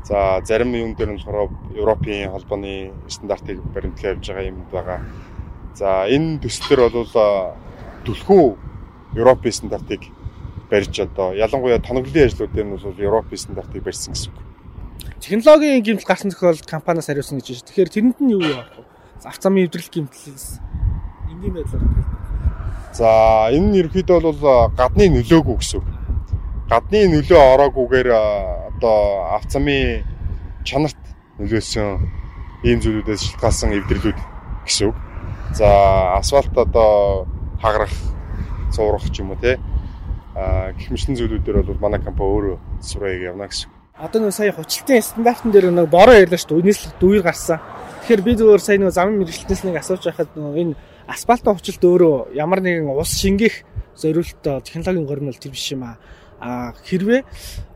За 0.06 0.42
зарим 0.46 0.74
юм 0.76 0.96
дээр 0.96 1.14
нь 1.14 1.18
болохоор 1.18 1.50
Европын 1.74 2.30
холбооны 2.30 2.94
стандартыг 3.08 3.58
баримтлан 3.74 4.16
явж 4.16 4.28
байгаа 4.28 4.50
юм 4.50 4.66
байгаа. 4.72 5.00
За 5.74 6.06
энэ 6.06 6.40
төслөр 6.44 6.90
бол 6.94 7.10
түлхүү 8.06 8.46
Европын 9.18 9.52
стандартыг 9.52 10.02
барьж 10.70 11.00
одоо 11.00 11.34
ялангуяа 11.34 11.80
тоноглолын 11.82 12.30
ажлууд 12.30 12.54
дээр 12.54 12.68
нь 12.68 12.76
бол 12.78 13.02
Европын 13.02 13.38
стандартыг 13.38 13.84
барьсан 13.84 14.14
гэсэн 14.14 14.30
үг. 14.30 14.38
Технологийн 15.20 15.84
гэмтэл 15.84 16.06
гарсан 16.06 16.32
тохиолдолд 16.32 16.68
компаниас 16.68 17.08
хариулсан 17.08 17.40
гэж 17.40 17.48
байна. 17.48 17.68
Тэгэхээр 17.68 17.90
тэрэнд 17.90 18.18
нь 18.20 18.34
юу 18.36 18.44
яах 18.44 18.70
вэ? 18.76 18.83
Авто 19.24 19.48
замын 19.48 19.66
эвдрэл 19.66 19.88
гэмтлээс 19.88 20.60
энгийн 21.32 21.54
байдлаар. 21.54 21.84
За 22.92 23.48
энэ 23.56 23.68
нь 23.72 23.78
ерөөхдөө 23.80 24.20
бол 24.20 24.42
гадны 24.76 25.08
нөлөөгүй 25.10 25.56
гэсэн 25.58 25.80
үг. 25.80 25.88
Гадны 26.70 27.00
нөлөө 27.08 27.42
ороогүйгээр 27.54 28.10
одоо 28.12 29.00
авто 29.36 29.60
замын 29.60 30.04
чанарт 30.68 31.00
нөлөөсөн 31.40 31.88
ийм 32.68 32.80
зүйлүүдээс 32.84 33.22
шалтгаалсан 33.34 33.72
эвдэрлүүд 33.80 34.20
гэсэн 34.68 34.92
үг. 34.92 34.98
За 35.56 35.68
асфальт 36.20 36.56
одоо 36.58 37.26
хагарах, 37.64 37.96
цуурах 38.76 39.08
ч 39.12 39.24
юм 39.24 39.32
уу 39.32 39.40
те 39.40 39.60
гэх 40.36 40.90
мэтлэн 40.92 41.16
зүйлүүдээр 41.16 41.64
бол 41.64 41.80
манай 41.80 42.02
компани 42.04 42.30
өөрөө 42.30 42.58
сурыг 42.82 43.24
явна 43.24 43.48
гэсэн. 43.48 43.70
Одоо 43.98 44.20
нэг 44.22 44.34
сая 44.34 44.52
хучлтын 44.52 45.02
стандартн 45.02 45.52
дээр 45.54 45.70
нэг 45.70 45.88
бороо 45.90 46.18
ярьлаа 46.18 46.42
шүү 46.42 46.58
дээ. 46.58 46.62
Үнээс 46.66 46.80
л 46.90 46.98
дүүр 46.98 47.22
гарсан. 47.22 47.62
Тэгэхээр 48.04 48.20
би 48.28 48.36
зөвөр 48.36 48.60
сая 48.60 48.76
нэг 48.84 48.92
замын 48.92 49.24
мэрэгчлэнээс 49.24 49.64
нэг 49.64 49.80
асууж 49.80 50.04
байхад 50.04 50.36
энэ 50.36 50.76
асфальтын 51.08 51.56
хучлт 51.56 51.80
өөрөө 51.88 52.36
ямар 52.36 52.60
нэгэн 52.60 52.92
ус 52.92 53.16
шингээх 53.16 53.64
зориулттой 53.96 54.60
технологийн 54.60 55.08
горнол 55.08 55.40
тэр 55.40 55.56
биш 55.56 55.72
юм 55.72 55.88
аа. 55.88 55.96
А 56.44 56.76
хэрвээ 56.84 57.24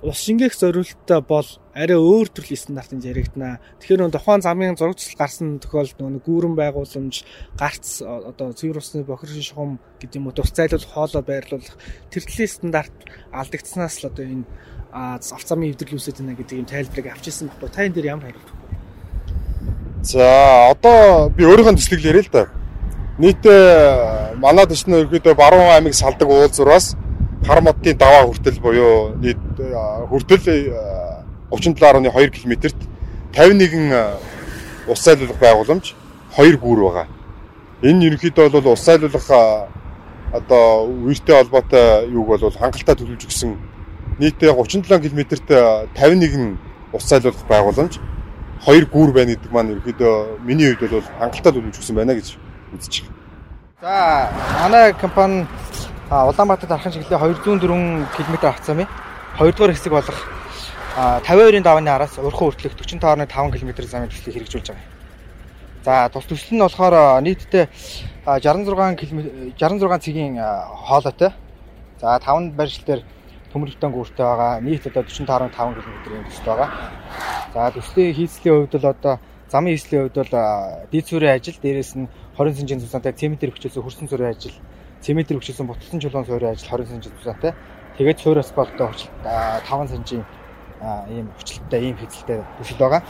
ус 0.04 0.20
шингээх 0.20 0.52
зориулттай 0.52 1.24
бол 1.24 1.48
арай 1.72 1.96
өөр 1.96 2.28
төрлийн 2.28 2.60
стандартанд 2.60 3.08
яригдана. 3.08 3.64
Тэгэхээр 3.80 4.04
нөө 4.04 4.12
тухайн 4.20 4.44
замын 4.44 4.76
зурагчлал 4.76 5.16
гарсан 5.16 5.64
тохиолдолд 5.64 6.20
нөө 6.20 6.20
гүүрэн 6.28 6.60
байгууламж, 6.60 7.16
гарц 7.56 8.04
одоо 8.04 8.52
цэвэр 8.52 8.84
усны 8.84 9.08
бохир 9.08 9.32
шугам 9.32 9.80
гэдэг 10.04 10.20
юм 10.20 10.28
уу 10.28 10.36
тус 10.36 10.52
зайлуулах 10.52 10.92
хоолой 10.92 11.24
байрлуулах 11.24 11.80
тэр 12.12 12.28
төрлийн 12.28 12.52
стандарт 12.52 12.98
алдагдсанаас 13.32 14.04
л 14.04 14.12
одоо 14.12 14.28
энэ 14.28 14.44
авц 14.92 15.32
замын 15.48 15.72
эвдрэл 15.72 15.96
үүсэж 15.96 16.20
байна 16.20 16.36
гэдэг 16.36 16.60
юм 16.60 16.68
тайлбарыг 16.68 17.16
авчирсан 17.16 17.48
баггүй. 17.48 17.72
Та 17.72 17.88
энэ 17.88 17.96
дээр 17.96 18.12
ямар 18.12 18.28
хариулт 18.28 18.52
өгөх 18.52 18.67
вэ? 18.67 18.67
За 20.08 20.72
одоо 20.72 21.28
би 21.36 21.44
өөрийнхөө 21.44 21.76
төслийг 21.76 22.06
яриа 22.06 22.24
л 22.24 22.30
да. 22.32 22.46
Нийтээ 23.20 24.38
манай 24.40 24.64
төсний 24.64 25.04
ерөөдөө 25.04 25.36
баруун 25.36 25.68
аймаг 25.68 25.98
салдаг 25.98 26.30
уулзуураас 26.32 26.96
хар 27.44 27.60
модны 27.60 27.92
даваа 27.92 28.24
хүртэл 28.30 28.62
буюу 28.64 29.18
нийт 29.20 29.42
хүртэл 30.08 30.48
37.2 31.52 32.32
км-т 32.40 32.76
51 33.36 34.88
ус 34.88 35.00
сайлуулах 35.04 35.40
байгууламж 35.44 35.92
2 36.40 36.56
гүүр 36.56 36.80
байгаа. 36.88 37.08
Энэ 37.84 38.08
ерөнхийдөө 38.08 38.50
бол 38.56 38.74
ус 38.74 38.88
сайлуулах 38.88 39.28
одоо 40.32 40.88
үертэй 41.04 41.36
холбоотой 41.36 42.08
юуг 42.08 42.28
бол 42.32 42.48
хангалттай 42.56 42.96
төлөвлөж 42.96 43.28
өгсөн 43.28 43.60
нийтээ 44.24 44.56
37 44.56 45.04
км-т 45.04 45.36
51 46.00 46.56
ус 46.96 47.04
сайлуулах 47.04 47.44
байгууламж 47.52 48.00
2 48.66 48.90
гүүр 48.90 49.12
байна 49.14 49.36
гэдэг 49.36 49.52
маань 49.52 49.72
ерөнхийдөө 49.78 50.42
миний 50.42 50.74
хувьд 50.74 50.92
бол 50.92 51.06
хангалттай 51.20 51.52
төлөвлөж 51.54 51.78
өгсөн 51.78 51.96
байна 51.96 52.18
гэж 52.18 52.38
үзэж 52.74 52.94
байна. 53.04 53.16
За 53.82 54.32
манай 54.62 54.94
компани 54.94 55.46
Улаанбаатар 56.10 56.70
дархан 56.70 56.92
чиглэлийн 56.92 57.20
204 57.20 58.08
км 58.16 58.36
авцаамын 58.48 58.88
2 59.38 59.52
дугаар 59.52 59.74
хэсэг 59.76 59.92
болох 59.94 60.18
52-ын 60.98 61.64
давааны 61.64 61.90
араас 61.94 62.18
урхан 62.18 62.50
хүртэлх 62.50 62.74
45.5 62.74 63.60
км 63.60 63.72
замын 63.86 64.10
төслийг 64.10 64.34
хэрэгжүүлж 64.34 64.68
байгаа. 64.72 64.88
За 65.86 66.10
тус 66.10 66.26
төсөл 66.26 66.58
нь 66.58 66.64
болохоор 66.64 67.22
нийтдээ 67.22 67.70
66 68.26 68.98
км 68.98 69.22
66 69.60 70.04
цэгийн 70.04 70.42
хоолойтой. 70.88 71.32
За 72.02 72.18
5 72.18 72.58
барилшил 72.58 72.86
дээр 72.88 73.02
төмөрлөлтөн 73.54 73.92
гүртэй 73.94 74.26
байгаа. 74.26 74.60
Нийт 74.62 74.88
одоо 74.88 75.04
45.5 75.04 75.54
км-ийн 75.54 76.26
төсөл 76.26 76.46
байгаа. 76.50 76.70
За 77.58 77.72
төслийн 77.72 78.14
хийцлийн 78.14 78.70
хувьд 78.70 78.74
бол 78.78 78.90
одоо 78.94 79.20
замын 79.50 79.74
хийцлийн 79.74 80.06
хувьд 80.06 80.18
бол 80.30 80.34
дид 80.94 81.06
сүрийн 81.10 81.42
ажил, 81.42 81.58
дээрээс 81.58 81.98
нь 81.98 82.06
20 82.38 82.54
см 82.54 82.78
цуцаантай 82.86 83.14
цементэр 83.18 83.50
хүчээсээ 83.50 83.82
хөрсөн 83.82 84.06
сүрийн 84.06 84.30
ажил 84.30 84.54
цементэр 85.02 85.42
хүчилсэн 85.42 85.66
буталсан 85.66 85.98
чулуун 85.98 86.30
суурийн 86.30 86.54
ажил 86.54 86.70
20 86.70 87.02
см 87.02 87.10
тусаатай. 87.18 87.58
Тэгээд 87.98 88.22
суур 88.22 88.38
асфальттай 88.46 88.86
хүчил 88.86 89.10
5 89.26 89.90
см 89.90 90.22
ийм 91.10 91.34
хүчлэлтэй 91.34 91.82
ийм 91.82 91.98
хэзэлтэй 91.98 92.46
төсөл 92.62 92.78
байгаа. 92.78 93.02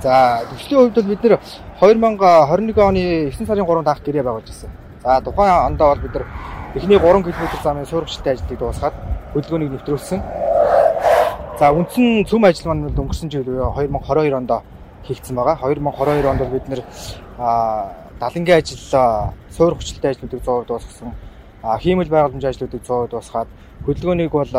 За 0.00 0.40
төслийн 0.56 0.80
хувьд 0.80 0.96
бол 0.96 1.10
бид 1.12 1.20
нэр 1.20 1.36
2021 1.76 2.80
оны 2.80 3.28
9 3.28 3.44
сарын 3.44 3.68
3-нд 3.68 3.92
анх 3.92 4.00
гэрээ 4.00 4.24
байгуулж 4.24 4.48
ирсэн. 4.56 4.72
За 5.04 5.20
тухайн 5.20 5.68
ондоо 5.68 5.92
бол 5.92 6.00
бид 6.00 6.16
нар 6.16 6.24
эхний 6.72 6.96
3 6.96 7.28
км 7.28 7.44
замын 7.60 7.84
суурьчлалтай 7.84 8.40
ажлыг 8.40 8.56
дуусгаад 8.56 8.96
хөдөлгөөнийг 9.36 9.72
нэвтрүүлсэн. 9.76 10.20
За 11.56 11.70
үндсэн 11.72 12.28
цөм 12.28 12.44
ажил 12.44 12.68
маань 12.68 12.92
өнгөрсөн 12.92 13.30
жил 13.32 13.48
2022 13.48 14.36
онд 14.36 14.52
хийгдсэн 15.08 15.36
байгаа. 15.40 15.56
2022 15.64 16.28
онд 16.28 16.42
бид 16.52 16.68
нэр 16.68 16.84
далангийн 18.20 18.60
ажил 18.60 18.76
суур 19.56 19.72
хүчлэлтэй 19.80 20.12
ажлуудыг 20.12 20.44
100% 20.44 20.68
дуусгасан. 20.68 21.16
Хиймэл 21.80 22.12
байгууламжийн 22.12 22.52
ажлуудыг 22.52 22.84
100% 22.84 23.08
дуусгаад 23.08 23.48
хөдөлгөөнийг 23.88 24.32
бол 24.36 24.52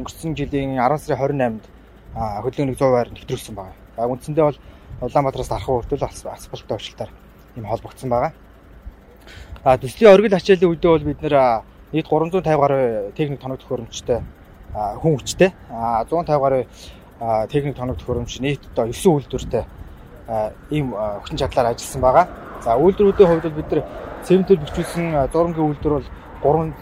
өнгөрсөн 0.00 0.32
жилийн 0.32 0.80
10 0.80 0.96
сарын 1.04 1.20
28-нд 1.20 1.62
хөдөлгөөнийг 2.16 2.78
100%-аар 2.80 3.08
нэвтрүүлсэн 3.12 3.54
байна. 3.60 3.76
За 4.00 4.08
үндсэндээ 4.08 4.44
бол 4.48 4.58
Улаанбаатараас 5.04 5.52
дархан 5.52 5.76
хүртэл 5.76 6.08
асфальттай 6.08 6.76
өвчлөлтөөр 6.80 7.10
юм 7.60 7.68
холбогдсон 7.68 8.08
байгаа. 8.08 8.32
А 9.60 9.76
төслийн 9.76 10.16
оргил 10.16 10.32
ачааллын 10.32 10.72
үедээ 10.72 10.88
бол 10.88 11.04
бид 11.04 11.20
нэр 11.20 11.36
нийт 11.92 12.08
350 12.08 12.48
гаруй 12.48 13.12
техник 13.12 13.40
тоног 13.44 13.60
төхөөрөмжтэй 13.60 14.24
хүн 14.74 15.18
хүчтэй 15.18 15.50
150 15.70 16.38
гаруй 16.40 16.66
техник 17.50 17.76
тоног 17.76 17.98
төхөөрөмж 17.98 18.40
нийт 18.40 18.62
одоо 18.72 18.86
9 18.86 19.10
үйлдвэртэй 19.10 19.64
ийм 20.70 20.94
хүчин 20.94 21.38
чадлаар 21.38 21.74
ажилласан 21.74 22.00
байгаа. 22.00 22.26
За 22.62 22.76
үйлдвэрүүдийн 22.76 23.28
хувьд 23.28 23.44
бол 23.44 23.58
бид 23.58 23.70
нар 23.72 23.84
цементээр 24.24 24.60
бичүүлсэн 24.60 25.28
зургийн 25.32 25.66
үйлдвэр 25.66 25.94
бол 25.98 26.08
3 26.42 26.72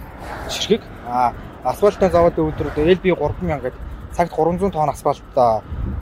ширхэг. 0.51 0.83
А 1.09 1.33
асфальтын 1.65 2.13
заводын 2.13 2.45
үйлдвэрүүд 2.45 2.79
LB 2.79 3.05
3000 3.17 3.63
гэдэг 3.63 3.75
цагт 4.13 4.33
300 4.37 4.71
тонн 4.71 4.91
асфальт 4.91 5.23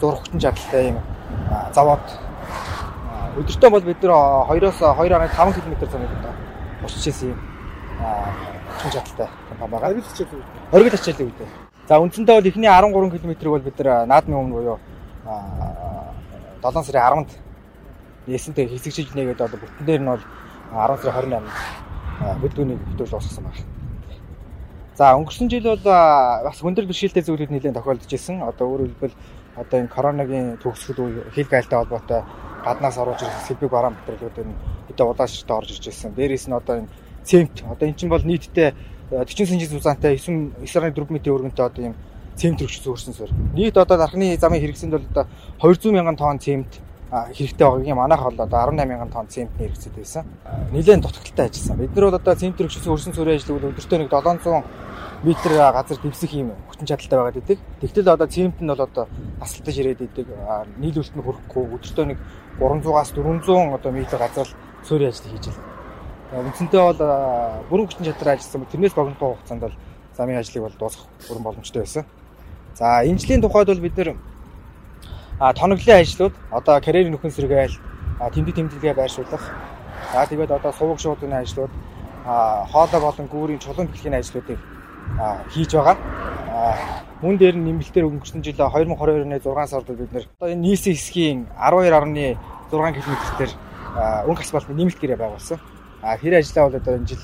зурх 0.01 0.21
хүчин 0.21 0.41
чадалтай 0.41 0.91
ийм 0.91 0.99
завод. 1.73 2.03
Өдөртөө 3.37 3.71
бол 3.71 3.85
бид 3.85 4.03
нар 4.03 4.49
2-оос 4.51 4.81
2.5 4.81 5.61
км 5.61 5.87
замыг 5.93 6.11
босчихсэн 6.83 7.31
юм 7.31 7.39
хүчин 8.75 8.91
чадалтай 8.91 9.29
компани 9.49 9.71
байгаа. 9.71 9.89
Оргил 9.91 10.05
хичээлийн 10.09 10.41
үед. 10.41 10.73
Оргил 10.73 10.97
хичээлийн 10.99 11.29
үед. 11.31 11.66
За 11.87 12.01
үндсэндээ 12.03 12.35
бол 12.35 12.51
эхний 12.51 12.67
13 12.67 13.15
км-ийг 13.15 13.47
бол 13.47 13.63
бид 13.63 13.79
нар 13.79 14.07
наадмын 14.11 14.39
өмнө 14.43 14.55
буюу 14.59 14.79
7 16.63 16.83
сарын 16.83 17.23
10-нд 17.23 17.31
нээсэнтэй 18.27 18.67
хэсэгчилж 18.67 19.15
нээгээд 19.15 19.47
одоо 19.47 19.59
бүтэн 19.63 19.87
дээр 19.87 20.03
нь 20.03 20.11
бол 20.11 20.25
10 20.75 20.99
сарын 21.07 21.31
28-нд 21.31 21.47
бүдгүүнийг 22.43 22.81
хөтөл 22.91 23.11
дуусгасан 23.15 23.45
байна. 23.47 23.63
За 24.99 25.15
өнгөрсөн 25.15 25.47
жил 25.47 25.63
бол 25.63 25.85
бас 25.85 26.59
хүндрэл 26.59 26.91
бэрхшээлтэй 26.91 27.23
зүйлүүд 27.23 27.53
нэлээд 27.55 27.79
тохиолдож 27.79 28.11
исэн. 28.11 28.43
Одоо 28.43 28.67
өөрөөр 28.67 28.91
хэлбэл 28.97 29.15
одоо 29.61 29.77
энэ 29.79 29.93
коронавигийн 29.93 30.57
төгсгөл 30.59 31.07
үе 31.07 31.23
хил 31.37 31.47
гайлтай 31.47 31.79
холбоотой 31.79 32.25
гаднаас 32.65 32.97
оруулж 32.99 33.23
ирсэн 33.23 33.47
сэлбэг 33.47 33.71
бараан 33.71 33.95
материалууд 33.95 34.37
энэ 34.43 34.59
хэдэн 34.89 35.07
удааштай 35.07 35.57
орж 35.57 35.69
ирж 35.71 35.85
ирсэн. 35.87 36.17
Дээрээс 36.17 36.49
нь 36.49 36.57
одоо 36.57 36.75
энэ 36.81 36.91
цемент 37.23 37.63
одоо 37.69 37.87
эн 37.87 37.95
чинь 37.95 38.09
бол 38.09 38.25
нийтдээ 38.25 38.75
40 39.11 39.47
см 39.47 39.71
зузаантай 39.71 40.19
9 40.19 40.67
9.4 40.67 40.99
м 40.99 41.19
өргөнтэй 41.23 41.65
одоо 41.67 41.83
ийм 41.85 41.95
цемент 42.37 42.61
рүү 42.61 42.83
зөөрсөн 42.83 43.15
суурь. 43.15 43.33
Нийт 43.55 43.77
одоо 43.77 43.97
дархны 43.97 44.37
замын 44.37 44.61
хэрэгсэнд 44.61 44.93
бол 44.93 45.07
одоо 45.11 45.27
200 45.63 45.93
мянган 45.93 46.17
тонн 46.17 46.39
цемент 46.39 46.81
хэрэгтэй 47.11 47.67
байгаа 47.67 47.87
юм. 47.87 47.97
Манайх 47.97 48.23
бол 48.23 48.35
одоо 48.35 48.59
18 48.67 48.89
мянган 48.89 49.11
тонн 49.11 49.29
цемент 49.29 49.55
хэрэгцээд 49.59 49.95
байсан. 49.97 50.25
Нилээн 50.73 51.01
дутагдaltaй 51.01 51.47
ажилласан. 51.47 51.79
Бид 51.79 51.95
нар 51.95 52.05
бол 52.11 52.19
одоо 52.19 52.35
цемент 52.35 52.61
рүү 52.61 52.83
зөөрсөн 52.83 53.15
суурийн 53.15 53.39
ажлыг 53.39 53.63
өдөртөө 53.63 53.99
нэг 54.03 54.11
700 54.11 54.65
метр 55.25 55.51
газар 55.57 55.99
дэвсэх 56.03 56.33
юм 56.35 56.53
хүчин 56.69 56.87
чадалтай 56.87 57.19
байгаад 57.19 57.41
идэг. 57.41 57.59
Тэгтэл 57.81 58.11
одоо 58.11 58.27
цемент 58.27 58.61
нь 58.61 58.69
бол 58.69 58.83
одоо 58.85 59.09
асалтаж 59.41 59.77
ирээд 59.79 60.03
идэг. 60.03 60.27
Нийлүүлэлт 60.83 61.17
нь 61.17 61.25
хүрэхгүй 61.25 61.65
өдөртөө 61.79 62.05
нэг 62.11 62.19
300-аас 62.61 63.15
400 63.17 63.81
одоо 63.81 63.91
метр 63.93 64.19
газар 64.19 64.49
суурийн 64.85 65.11
ажил 65.15 65.31
хийж 65.33 65.49
байна. 65.49 65.76
Үндсэндээ 66.27 66.83
бол 66.83 67.03
бүрэн 67.71 67.87
хүчин 67.87 68.07
чадраар 68.11 68.35
ажилласан. 68.35 68.67
Тэрнээс 68.67 68.95
богино 68.99 69.15
хугацаанд 69.15 69.63
бол 69.63 69.77
замын 70.17 70.43
ажлыг 70.43 70.63
бол 70.67 70.75
дуусгах 70.75 71.07
бүрэн 71.29 71.45
боломжтой 71.47 71.83
байсан. 71.87 72.05
За 72.75 73.07
энэ 73.07 73.19
жилийн 73.23 73.43
тухайд 73.43 73.71
бол 73.71 73.79
бид 73.79 73.97
нэр 73.97 74.19
тоноглолын 75.39 76.03
ажлууд 76.03 76.35
одоо 76.51 76.81
карьерийн 76.83 77.15
нөхөн 77.15 77.31
сэргээл 77.31 77.79
тэмдэг 78.35 78.55
тэмдэглэгээ 78.59 78.95
байршуулах. 78.99 79.45
За 80.13 80.27
тэгээд 80.27 80.51
одоо 80.51 80.73
сувг 80.75 80.99
шуудын 80.99 81.33
ажлууд 81.33 81.71
хоолой 82.27 83.01
болон 83.01 83.27
гүүрийн 83.31 83.63
чулуун 83.63 83.87
бэлгийн 83.87 84.19
ажлуудыг 84.19 84.59
хийж 85.55 85.71
байгаа. 85.79 85.97
Мөн 87.23 87.39
дээр 87.39 87.55
нь 87.55 87.71
нэмэлтээр 87.71 88.11
өнгөрсөн 88.11 88.43
жил 88.43 88.59
2022 88.59 89.23
оны 89.23 89.39
6 89.39 89.71
сард 89.71 89.89
бид 89.95 90.11
нэр 90.11 90.27
одоо 90.43 90.51
энэ 90.51 90.75
нийслэл 90.75 90.99
хэсгийн 90.99 91.47
12.6 91.55 92.35
км-ээр 92.75 93.53
өнгө 94.27 94.43
асфальтны 94.43 94.75
нэмэлт 94.75 94.99
гэрээ 94.99 95.17
байгуулсан. 95.23 95.76
А 96.07 96.17
тэр 96.19 96.39
ажиллаа 96.39 96.71
бол 96.71 96.79
одоо 96.79 96.95
энэ 96.95 97.07
жил 97.11 97.23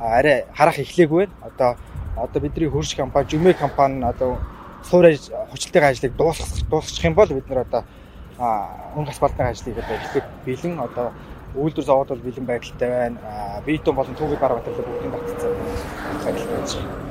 арай 0.00 0.44
харах 0.56 0.78
эхлэегүй 0.80 1.26
байна. 1.26 1.36
Одоо 1.44 1.76
одоо 2.16 2.40
бидний 2.40 2.68
хөрш 2.68 2.96
компани, 2.96 3.28
Жүмэ 3.28 3.52
компани 3.54 4.04
одоо 4.04 4.38
суур 4.88 5.12
хүчлэлтийн 5.52 5.84
ажлыг 5.84 6.16
дуусгах 6.16 6.48
дуусгах 6.70 7.04
юм 7.04 7.14
бол 7.14 7.28
бид 7.28 7.48
нэр 7.48 7.68
одоо 7.68 7.84
өнгө 8.96 9.10
асфальтны 9.12 9.44
ажлыг 9.44 9.76
одоо 9.78 9.96
эхлэх 10.00 10.24
бэлэн 10.46 10.80
одоо 10.80 11.12
үйлдвэр 11.56 11.84
завод 11.84 12.08
бол 12.08 12.24
бэлэн 12.24 12.46
байдалтай 12.46 12.88
байна. 12.88 13.18
Битум 13.66 13.96
болон 13.96 14.16
түүхий 14.16 14.40
бараа 14.40 14.58
батлал 14.60 14.80
бүгдийн 14.80 15.12
батцсан 15.12 15.52
байдал 16.24 16.48
байна. 16.48 17.06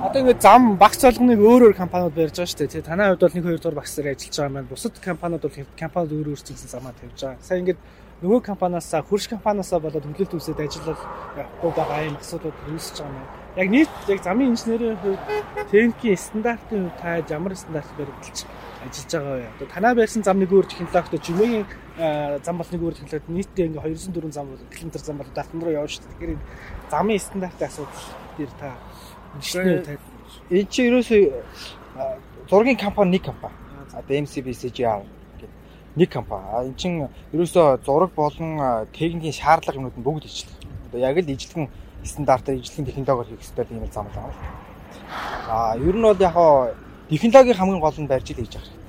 Одоо 0.00 0.20
ингээд 0.22 0.40
зам 0.40 0.76
багц 0.80 1.04
болгоныг 1.04 1.38
өөр 1.38 1.62
өөр 1.70 1.76
компаниуд 1.76 2.14
барьж 2.16 2.40
байгаа 2.40 2.48
шүү 2.48 2.72
дээ. 2.72 2.88
Танай 2.88 3.12
хувьд 3.12 3.20
бол 3.20 3.36
1 3.36 3.44
2 3.44 3.60
дугаар 3.60 3.78
багцаар 3.84 4.08
ажиллаж 4.08 4.36
байгаа 4.38 4.54
маань 4.54 4.70
бусад 4.72 4.94
компаниуд 4.96 5.42
бол 5.44 5.58
компаниуд 5.76 6.12
өөр 6.16 6.28
өөр 6.32 6.40
зүйлсэн 6.40 6.70
замаа 6.72 6.94
тавьж 6.96 7.20
байгаа. 7.20 7.44
Сая 7.44 7.60
ингээд 7.60 7.80
нөгөө 8.20 8.40
компаниас 8.44 8.92
хөрш 9.08 9.28
компаниас 9.32 9.72
болоод 9.72 10.04
хөлөлт 10.04 10.34
үүсээд 10.36 10.60
ажиллах 10.60 11.00
явахгүй 11.40 11.72
байгаа 11.72 12.00
юм 12.04 12.16
асуудлууд 12.20 12.58
үүсэж 12.68 12.96
байгаа 13.00 13.16
юм. 13.16 13.28
Яг 13.56 13.68
нийт 13.72 13.92
яг 14.12 14.20
замын 14.20 14.52
инженерийн 14.52 14.96
хувьд 15.00 15.20
техникийн 15.72 16.20
стандартын 16.20 16.92
хувьд 16.92 17.00
та 17.00 17.16
ямар 17.32 17.56
стандарт 17.56 17.88
баримталж 17.96 18.44
ажиллаж 18.84 19.12
байгаа 19.16 19.36
вэ? 19.40 19.48
Одоо 19.56 19.68
танай 19.72 19.94
байсан 19.96 20.20
зам 20.22 20.36
нэг 20.36 20.52
өөр 20.52 20.66
технологитой 20.68 21.20
чимээгийн 21.24 21.66
зам 22.44 22.56
бол 22.60 22.70
нэг 22.70 22.82
өөр 22.84 22.94
технологид 23.00 23.32
нийтдээ 23.32 23.66
ингээ 23.72 23.88
204 23.88 24.36
зам 24.36 24.46
км 24.68 24.90
зам 25.00 25.16
бол 25.16 25.32
датан 25.32 25.60
руу 25.64 25.72
явж 25.80 25.96
шүү 25.96 26.04
дээ. 26.04 26.12
Тэгэхээр 26.12 26.92
замын 26.92 27.18
стандартын 27.24 27.68
асуудал 27.72 28.04
дээр 28.36 28.52
та 28.60 28.68
энэ 30.52 30.68
чи 30.68 30.80
ерөөсөө 30.92 31.22
зургийн 32.52 32.76
компани 32.76 33.16
нэг 33.16 33.24
компани. 33.24 33.56
Одоо 33.96 34.16
MCBCGR 34.20 35.02
гэдэг 35.02 35.19
нэг 35.96 36.10
компани. 36.10 36.68
Энэ 36.68 36.76
чин 36.76 37.08
ерөөсөө 37.32 37.84
зураг 37.84 38.10
болон 38.14 38.86
техникийн 38.92 39.32
шаардлага 39.32 39.78
юмнууд 39.78 39.98
нь 39.98 40.06
бүгд 40.06 40.24
ижлэх. 40.26 40.54
Одоо 40.90 41.00
яг 41.00 41.16
л 41.18 41.30
ижлэгэн 41.30 41.68
стандартаар 42.04 42.58
ижлэгэн 42.58 42.86
технологиор 42.86 43.26
хийх 43.26 43.42
хэрэгтэй 43.42 43.78
юм 43.78 43.90
зам 43.92 44.06
байна. 44.14 44.34
Аа 45.48 45.76
ер 45.76 45.96
нь 45.96 46.02
бол 46.02 46.18
яг 46.18 46.36
технологийн 47.08 47.58
хамгийн 47.58 47.80
гол 47.80 47.98
нь 47.98 48.06
барьж 48.06 48.28
хийж 48.30 48.54
байгаа 48.54 48.80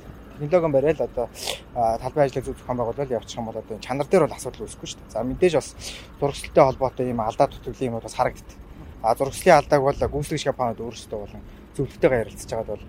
технологион 0.41 0.71
барайл 0.71 1.01
одоо 1.01 1.29
талбай 1.73 2.25
ажлыг 2.25 2.45
зөв 2.45 2.57
зохион 2.57 2.77
байгуулалт 2.77 3.11
явуучих 3.11 3.37
юм 3.37 3.45
бол 3.45 3.57
одоо 3.57 3.77
чанар 3.79 4.07
дээр 4.07 4.25
бол 4.25 4.35
асуудал 4.35 4.65
үүсэхгүй 4.65 4.87
шүү 4.89 4.99
дээ. 4.99 5.13
За 5.13 5.23
мэдээж 5.23 5.53
бас 5.53 5.75
зурагчтай 6.19 6.63
холбоотой 6.65 7.09
юм 7.09 7.21
алдаа 7.21 7.47
дутагдлын 7.47 7.89
юмуд 7.89 8.03
бас 8.03 8.13
харагддаг. 8.17 8.57
А 9.03 9.15
зурагчлын 9.15 9.57
алдааг 9.57 9.81
бол 9.81 9.93
гүйцэтгэгч 9.93 10.45
компаниуд 10.49 10.81
өөрсдөө 10.81 11.19
болон 11.19 11.41
зөвлөлтөйгээр 11.77 12.21
ярилцж 12.25 12.49
байгаад 12.49 12.69
бол 12.73 12.83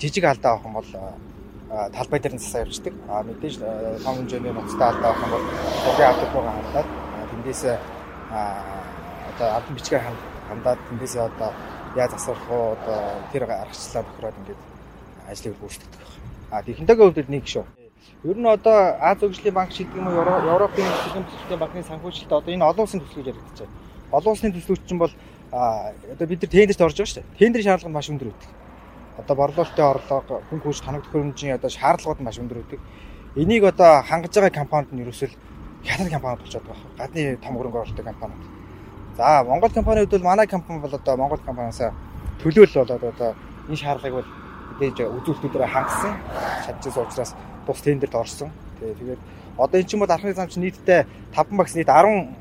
жижиг 0.00 0.24
алдаа 0.24 0.52
авах 0.52 0.66
юм 0.66 0.74
бол 0.76 0.90
талбай 1.72 2.20
дээр 2.20 2.34
нь 2.36 2.38
засаа 2.38 2.64
явждаг. 2.68 2.94
А 3.08 3.22
мэдээж 3.24 3.54
том 4.04 4.14
хэмжээний 4.16 4.52
ноцтой 4.52 4.88
алдаа 4.88 5.16
юм 5.16 5.30
бол 5.32 5.44
зургийн 5.84 6.10
автобугаа 6.12 6.52
хандаад 6.52 6.88
тэндээс 7.32 7.62
одоо 9.32 9.48
албан 9.56 9.74
бичгээр 9.76 10.04
хандаад 10.48 10.78
тэндээс 10.88 11.16
одоо 11.16 11.50
яаж 11.96 12.10
засварлах 12.12 12.50
уу 12.50 12.76
одоо 12.76 12.98
тэр 13.32 13.42
аргачлалаа 13.48 14.04
тохироод 14.04 14.36
ингээд 14.40 14.60
ажлыг 15.32 15.56
гүйцэтгэдэг. 15.60 16.00
А 16.52 16.62
технологийн 16.62 17.12
хувьд 17.12 17.30
нэг 17.32 17.46
шүү. 17.48 17.64
Ер 18.24 18.36
нь 18.36 18.46
одоо 18.46 18.78
Аз 19.00 19.18
хөгжлийн 19.18 19.54
банк 19.54 19.72
шиг 19.72 19.88
юм 19.96 20.06
уу 20.06 20.20
Европын 20.20 20.84
хөгжлийн 20.84 21.24
төслийн 21.24 21.58
банкны 21.60 21.82
санхүүжилт 21.88 22.32
одоо 22.32 22.52
энэ 22.52 22.68
олон 22.68 22.84
улсын 22.84 23.00
төслөж 23.00 23.26
яригдчихэ. 23.32 23.72
Олон 24.12 24.32
улсын 24.36 24.52
төслүүд 24.52 24.84
чинь 24.84 25.00
бол 25.00 25.12
одоо 25.52 26.26
бид 26.28 26.42
нар 26.42 26.52
тендерт 26.52 26.84
орж 26.84 26.96
байгаа 27.00 27.08
шүү 27.08 27.20
дээ. 27.24 27.38
Тендерийн 27.40 27.66
шаардлага 27.66 27.88
нь 27.88 27.96
маш 27.96 28.10
өндөр 28.12 28.28
үүдэг. 28.28 28.61
Одоо 29.18 29.36
борлуулалтын 29.36 29.84
орлого, 29.84 30.40
хүн 30.48 30.60
хүч 30.64 30.80
ханаг 30.80 31.04
төхөөрөмжийн 31.04 31.56
одоо 31.56 31.68
шаардлагууд 31.68 32.20
маш 32.24 32.38
өндөр 32.40 32.64
үүдэг. 32.64 32.80
Энийг 33.36 33.64
одоо 33.64 34.00
хангаж 34.00 34.32
байгаа 34.32 34.50
компанид 34.50 34.92
нь 34.92 35.02
ерөөсөл 35.04 35.36
хятад 35.84 36.08
компаниуд 36.08 36.40
болчиход 36.40 36.64
байгаа. 36.64 36.88
Гадны 36.98 37.36
том 37.36 37.54
хөрөнгө 37.56 37.80
оруулалтын 37.80 38.08
компаниуд. 38.08 38.44
За 39.16 39.44
Монгол 39.44 39.70
компанийн 39.70 40.06
хувьд 40.06 40.16
бол 40.16 40.30
манай 40.30 40.46
компани 40.46 40.80
бол 40.80 40.94
одоо 40.94 41.16
Монгол 41.16 41.40
компаниас 41.44 41.80
төлөөлөл 42.40 42.88
болоод 42.88 43.04
одоо 43.12 43.34
энэ 43.68 43.76
шаардлагыг 43.76 44.16
бол 44.16 44.30
мэдээж 44.80 44.98
үзүүлэлтүүдээр 45.04 45.68
хангасан 45.68 46.14
чадчихсан 46.64 47.04
учраас 47.04 47.34
бус 47.66 47.80
тендерт 47.84 48.14
орсон. 48.14 48.50
Тэгээд 48.80 49.20
одоо 49.56 49.80
эн 49.80 49.86
чинь 49.86 50.00
бол 50.00 50.10
архны 50.10 50.34
зам 50.34 50.48
чинь 50.48 50.64
нийтдээ 50.64 51.06
5 51.36 51.52
багс 51.52 51.74
нийт 51.76 51.88
10 51.88 52.32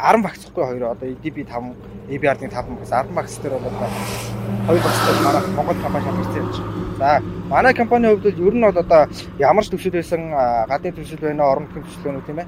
10 0.00 0.24
багцхгүй 0.24 0.64
хоёр 0.64 0.96
одоо 0.96 1.08
EDB 1.08 1.44
5 1.44 1.76
EBR-ийн 2.08 2.50
5 2.50 2.80
багс 2.80 2.90
10 2.90 3.14
багс 3.14 3.36
дээр 3.40 3.60
бол 3.60 4.35
хоёр 4.66 4.82
багцтай 4.82 5.14
манай 5.24 5.42
Монгол 5.56 5.82
компани 5.82 6.04
шалгарсан 6.04 6.42
юм 6.42 6.52
чинь. 6.52 6.64
За 6.98 7.22
манай 7.48 7.74
компанийн 7.74 8.12
хувьд 8.12 8.24
бол 8.24 8.46
ер 8.48 8.54
нь 8.54 8.64
бол 8.66 8.78
одоо 8.78 9.06
ямар 9.38 9.64
ч 9.64 9.70
төвшил 9.70 9.92
байсан 9.92 10.30
гадны 10.68 10.92
төвшил 10.92 11.18
байна 11.22 11.44
орон 11.44 11.64
нутгийн 11.64 11.84
төвшил 11.84 12.02
байна 12.04 12.18
уу 12.18 12.26
тийм 12.26 12.38
ээ. 12.38 12.46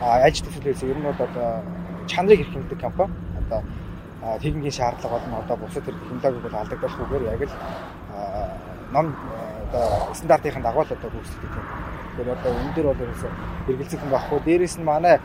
А 0.00 0.24
ажил 0.26 0.46
төвшил 0.46 0.64
байсан 0.64 0.88
ер 0.88 0.98
нь 0.98 1.02
бол 1.04 1.20
одоо 1.28 1.62
чанарыг 2.06 2.40
хэрхэмдэг 2.40 2.80
компани. 2.80 3.12
Одоо 3.40 3.60
техникийн 4.40 4.72
шаардлага 4.72 5.18
болон 5.18 5.34
одоо 5.44 5.56
бусад 5.56 5.84
технологиг 5.84 6.42
бол 6.42 6.60
алдагдахгүйгээр 6.60 7.24
яг 7.32 7.40
л 7.44 7.54
ном 8.92 9.06
одоо 9.68 10.14
стандартын 10.14 10.62
дагуу 10.62 10.82
л 10.82 10.92
одоо 10.96 11.10
хөгжүүлдэг 11.10 11.52
юм. 11.52 11.66
Тэгэхээр 12.16 12.32
одоо 12.32 12.50
энэ 12.60 12.74
дээр 12.74 12.86
бол 12.88 13.04
ерөөсө 13.04 13.28
хэрэгэлцэх 13.66 14.02
юм 14.02 14.10
багхгүй. 14.10 14.40
Дээрээс 14.40 14.76
нь 14.80 14.88
манай 14.88 15.20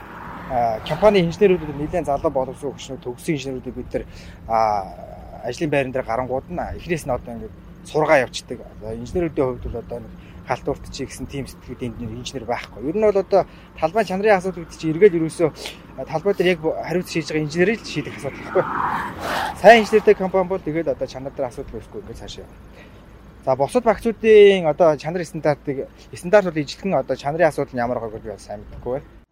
компани 0.83 1.23
инженеруудад 1.23 1.71
нэлээд 1.71 2.05
залуу 2.05 2.31
боловсрол 2.31 2.75
өгчнүүд 2.75 2.99
төгссөн 2.99 3.35
инженеруудыг 3.35 3.75
бид 3.79 3.93
нар 3.93 4.03
ажлын 5.43 5.69
байран 5.69 5.91
дээр 5.91 6.05
гарангууд 6.07 6.47
нь 6.49 6.59
эхнээс 6.79 7.05
нь 7.05 7.15
одоо 7.15 7.33
ингээд 7.35 7.55
сургаа 7.85 8.23
явцдаг. 8.25 8.59
Инженеруудын 8.81 9.45
хувьд 9.45 9.63
бол 9.67 9.81
одоо 9.83 9.99
нэг 9.99 10.11
халтуурт 10.47 10.91
чи 10.91 11.05
гэсэн 11.05 11.27
тим 11.27 11.47
сэтгэлд 11.47 11.81
инженер 11.99 12.45
байхгүй. 12.45 12.83
Ер 12.89 12.95
нь 12.97 13.05
бол 13.07 13.23
одоо 13.23 13.45
талбай 13.79 14.05
чанарын 14.05 14.37
асуудлууд 14.37 14.71
чи 14.75 14.91
эргээд 14.91 15.15
ерөөсөө 15.15 15.49
талбай 16.07 16.33
дээр 16.35 16.49
яг 16.55 16.59
хариуц 16.63 17.07
шийдэж 17.11 17.29
байгаа 17.31 17.45
инженерийг 17.47 17.79
л 17.79 17.87
шийдэх 17.87 18.17
асуудал 18.17 18.43
байхгүй. 18.43 18.63
Сайн 19.61 19.81
инженертэй 19.83 20.15
компани 20.15 20.47
бол 20.47 20.59
тэгээд 20.59 20.91
одоо 20.91 21.07
чанар 21.07 21.31
дээр 21.31 21.47
асуудал 21.47 21.79
үүсэхгүй 21.79 22.01
ингээд 22.03 22.19
цаашаа. 22.19 22.47
За 23.45 23.55
бусад 23.55 23.83
багцуудын 23.83 24.67
одоо 24.67 24.95
чанарын 24.97 25.25
стандартыг 25.25 25.87
стандарт 26.11 26.45
бол 26.51 26.63
ижилхэн 26.63 26.93
одоо 26.93 27.15
чанарын 27.15 27.47
асуудал 27.47 27.75
нь 27.75 27.83
ямар 27.83 27.99
байгааг 27.99 28.23
би 28.23 28.29
бол 28.31 28.39
сайн 28.39 28.59
мэдэхгүй 28.59 28.99
байна. 28.99 29.22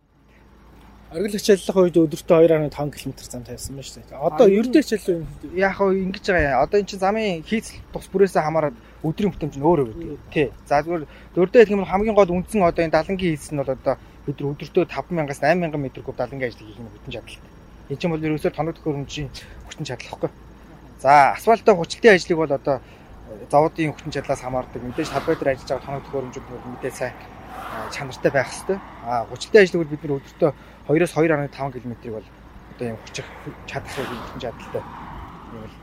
Оргил 1.12 1.36
хичээллэх 1.36 1.76
үед 1.76 1.98
өдөртөө 2.00 2.72
2.5 2.72 2.72
км 2.96 3.12
зам 3.28 3.44
тавьсан 3.44 3.76
байна 3.76 3.84
шүү 3.84 4.00
дээ. 4.00 4.16
Одоо 4.16 4.48
ердөө 4.48 4.80
хичээл? 4.80 5.28
Яг 5.60 5.76
хөө 5.76 6.08
ингэж 6.08 6.24
байгаа 6.32 6.56
юм. 6.56 6.64
Одоо 6.64 6.80
эн 6.80 6.88
чинь 6.88 7.04
замын 7.04 7.44
хийцэл 7.44 7.84
тус 7.92 8.08
бүрээсээ 8.16 8.40
хамаарат 8.40 8.80
өдрийн 9.04 9.36
бүтэмж 9.36 9.60
нь 9.60 9.68
өөр 9.68 9.80
өөр 9.84 9.92
үү? 9.92 10.20
Тий. 10.32 10.56
За 10.64 10.80
зүгээр 10.80 11.04
дөрөвдөө 11.36 11.60
хэлэх 11.68 11.76
юм 11.76 11.84
бол 11.84 11.92
хамгийн 11.92 12.16
гол 12.16 12.32
үндсэн 12.32 12.64
одоо 12.64 12.88
энэ 12.88 12.96
далангийн 12.96 13.36
хийц 13.36 13.52
нь 13.52 13.60
бол 13.60 13.76
одоо 13.76 14.00
бид 14.24 14.40
өдөртөө 14.40 14.84
5000-аас 14.88 15.40
8000 15.44 15.76
м 15.76 15.86
куб 16.00 16.16
далангийн 16.16 16.48
ажлыг 16.48 16.68
хийх 16.72 16.80
нь 16.80 16.94
бүтэн 16.96 17.12
чадaltaй. 17.12 17.52
Энд 17.92 18.00
чинь 18.00 18.14
бол 18.16 18.28
ерөөсөө 18.32 18.52
тоног 18.56 18.76
төхөөрөмжийн 18.80 19.28
хүчин 19.68 19.84
чадлахгүй. 19.84 20.32
За 21.04 21.36
асфальтаа 21.36 21.76
хүчлтийн 21.76 22.16
ажлыг 22.16 22.40
бол 22.40 22.56
одоо 22.56 22.80
заводын 23.52 23.92
хүчин 23.92 24.16
чадлаас 24.16 24.48
хамаардаг. 24.48 24.80
Мэдээж 24.80 25.12
талбай 25.12 25.36
дээр 25.36 25.60
ажиллаж 25.60 25.76
байгаа 25.76 25.88
тоног 25.92 26.04
төхөөрөмжүүд 26.08 26.46
мэдээ 26.72 26.94
сайн 26.96 27.14
чанартай 27.92 28.32
байх 28.32 28.48
хэрэгтэй. 28.48 28.80
А 29.06 29.26
хүчлтэй 29.26 29.64
ажлыг 29.64 29.88
бид 29.90 30.04
нар 30.04 30.18
өдөртөө 30.20 30.52
2-оос 30.88 31.14
2.5 31.16 31.82
км-ийг 31.82 32.14
бол 32.14 32.28
одоо 32.76 32.88
юм 32.88 32.98
хүчих 33.06 33.26
чадах 33.68 33.94
хүчин 33.96 34.42
чадалтай. 34.42 34.84
Юм 35.52 35.62
бол 35.62 35.76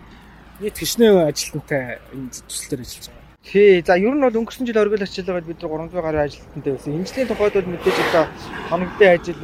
нийт 0.60 0.76
хичнээн 0.78 1.28
ажилтнтай 1.28 1.98
энэ 2.12 2.30
төсөл 2.48 2.68
дээр 2.70 2.82
ажиллаж 2.82 3.06
байгаа. 3.08 3.26
Тий, 3.48 3.82
за 3.86 3.94
ер 3.96 4.14
нь 4.14 4.20
бол 4.20 4.38
өнгөрсөн 4.42 4.66
жил 4.66 4.82
оргил 4.82 5.06
ажиллагаад 5.06 5.46
бид 5.46 5.62
нар 5.62 5.70
300 5.88 6.02
гаруй 6.02 6.20
ажилтнтай 6.20 6.72
байсан. 6.72 6.96
Эмчлийн 6.98 7.28
тухайд 7.28 7.54
бол 7.54 7.72
мэдээж 7.72 7.98
одоо 8.10 8.24
хоногдын 8.68 9.14
ажил 9.14 9.42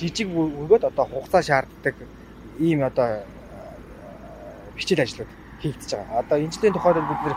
жижиг 0.00 0.28
өгөөд 0.32 0.84
одоо 0.90 1.04
хугацаа 1.06 1.42
шаарддаг 1.42 1.94
ийм 2.58 2.82
одоо 2.82 3.22
бичил 4.74 5.00
ажлууд 5.00 5.30
хийгдэж 5.64 5.90
байгаа. 5.96 6.20
Одоо 6.20 6.38
инженерийн 6.38 6.76
тухайд 6.76 6.96
бид 7.00 7.20
нэр 7.24 7.36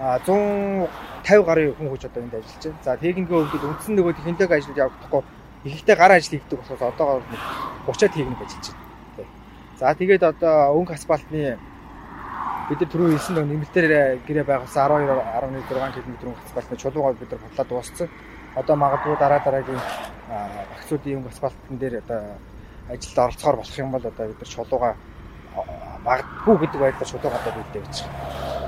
150 0.00 1.44
гаруй 1.44 1.66
хүн 1.76 1.88
хүч 1.92 2.02
одоо 2.08 2.22
энд 2.24 2.34
ажиллаж 2.34 2.64
байна. 2.64 2.84
За 2.84 2.96
техникийн 2.96 3.28
хувьд 3.28 3.64
үндсэн 3.68 3.94
нөгөө 3.96 4.16
технологи 4.16 4.56
ажил 4.56 4.80
явагдахгүй 4.80 5.22
ихтэй 5.68 5.96
гар 5.96 6.12
ажил 6.16 6.32
хийгдэг 6.32 6.58
болохоос 6.58 6.82
одоогоор 6.88 7.22
30-аад 7.86 8.14
техник 8.16 8.40
ажиллаж 8.40 8.66
байна. 8.72 9.28
За 9.76 9.94
тэгээд 9.94 10.22
одоо 10.24 10.56
өнгө 10.80 10.96
асфальтны 10.96 11.60
бид 12.68 12.80
нар 12.80 12.90
түрүү 12.92 13.08
хэлсэн 13.12 13.34
нэг 13.36 13.46
нэмэлтээр 13.50 13.92
гэрээ 14.24 14.44
байгуулсан 14.48 14.88
12.6 14.88 16.00
км 16.06 16.32
асфальтны 16.48 16.76
чулуугаа 16.80 17.12
бид 17.12 17.30
нар 17.30 17.40
бодлоо 17.44 17.66
дууссан. 17.68 18.08
Одоо 18.56 18.76
магадгүй 18.76 19.16
дараа 19.20 19.40
дараагийн 19.44 19.82
багцуудын 20.70 21.12
юм 21.12 21.26
асфальтн 21.28 21.76
дээр 21.76 22.00
одоо 22.00 22.40
ажилд 22.88 23.18
оролцохоор 23.18 23.56
болох 23.56 23.78
юм 23.78 23.90
бол 23.90 24.06
одоо 24.06 24.26
бид 24.28 24.40
нар 24.40 24.50
чулуугаа 24.54 24.94
магадгүй 26.04 26.56
гэдэг 26.60 26.80
байдлаар 26.80 27.08
чулуугаа 27.10 27.40
одоо 27.40 27.52
бийдээ 27.56 27.82
гэж 27.84 27.96
байна. 28.02 28.59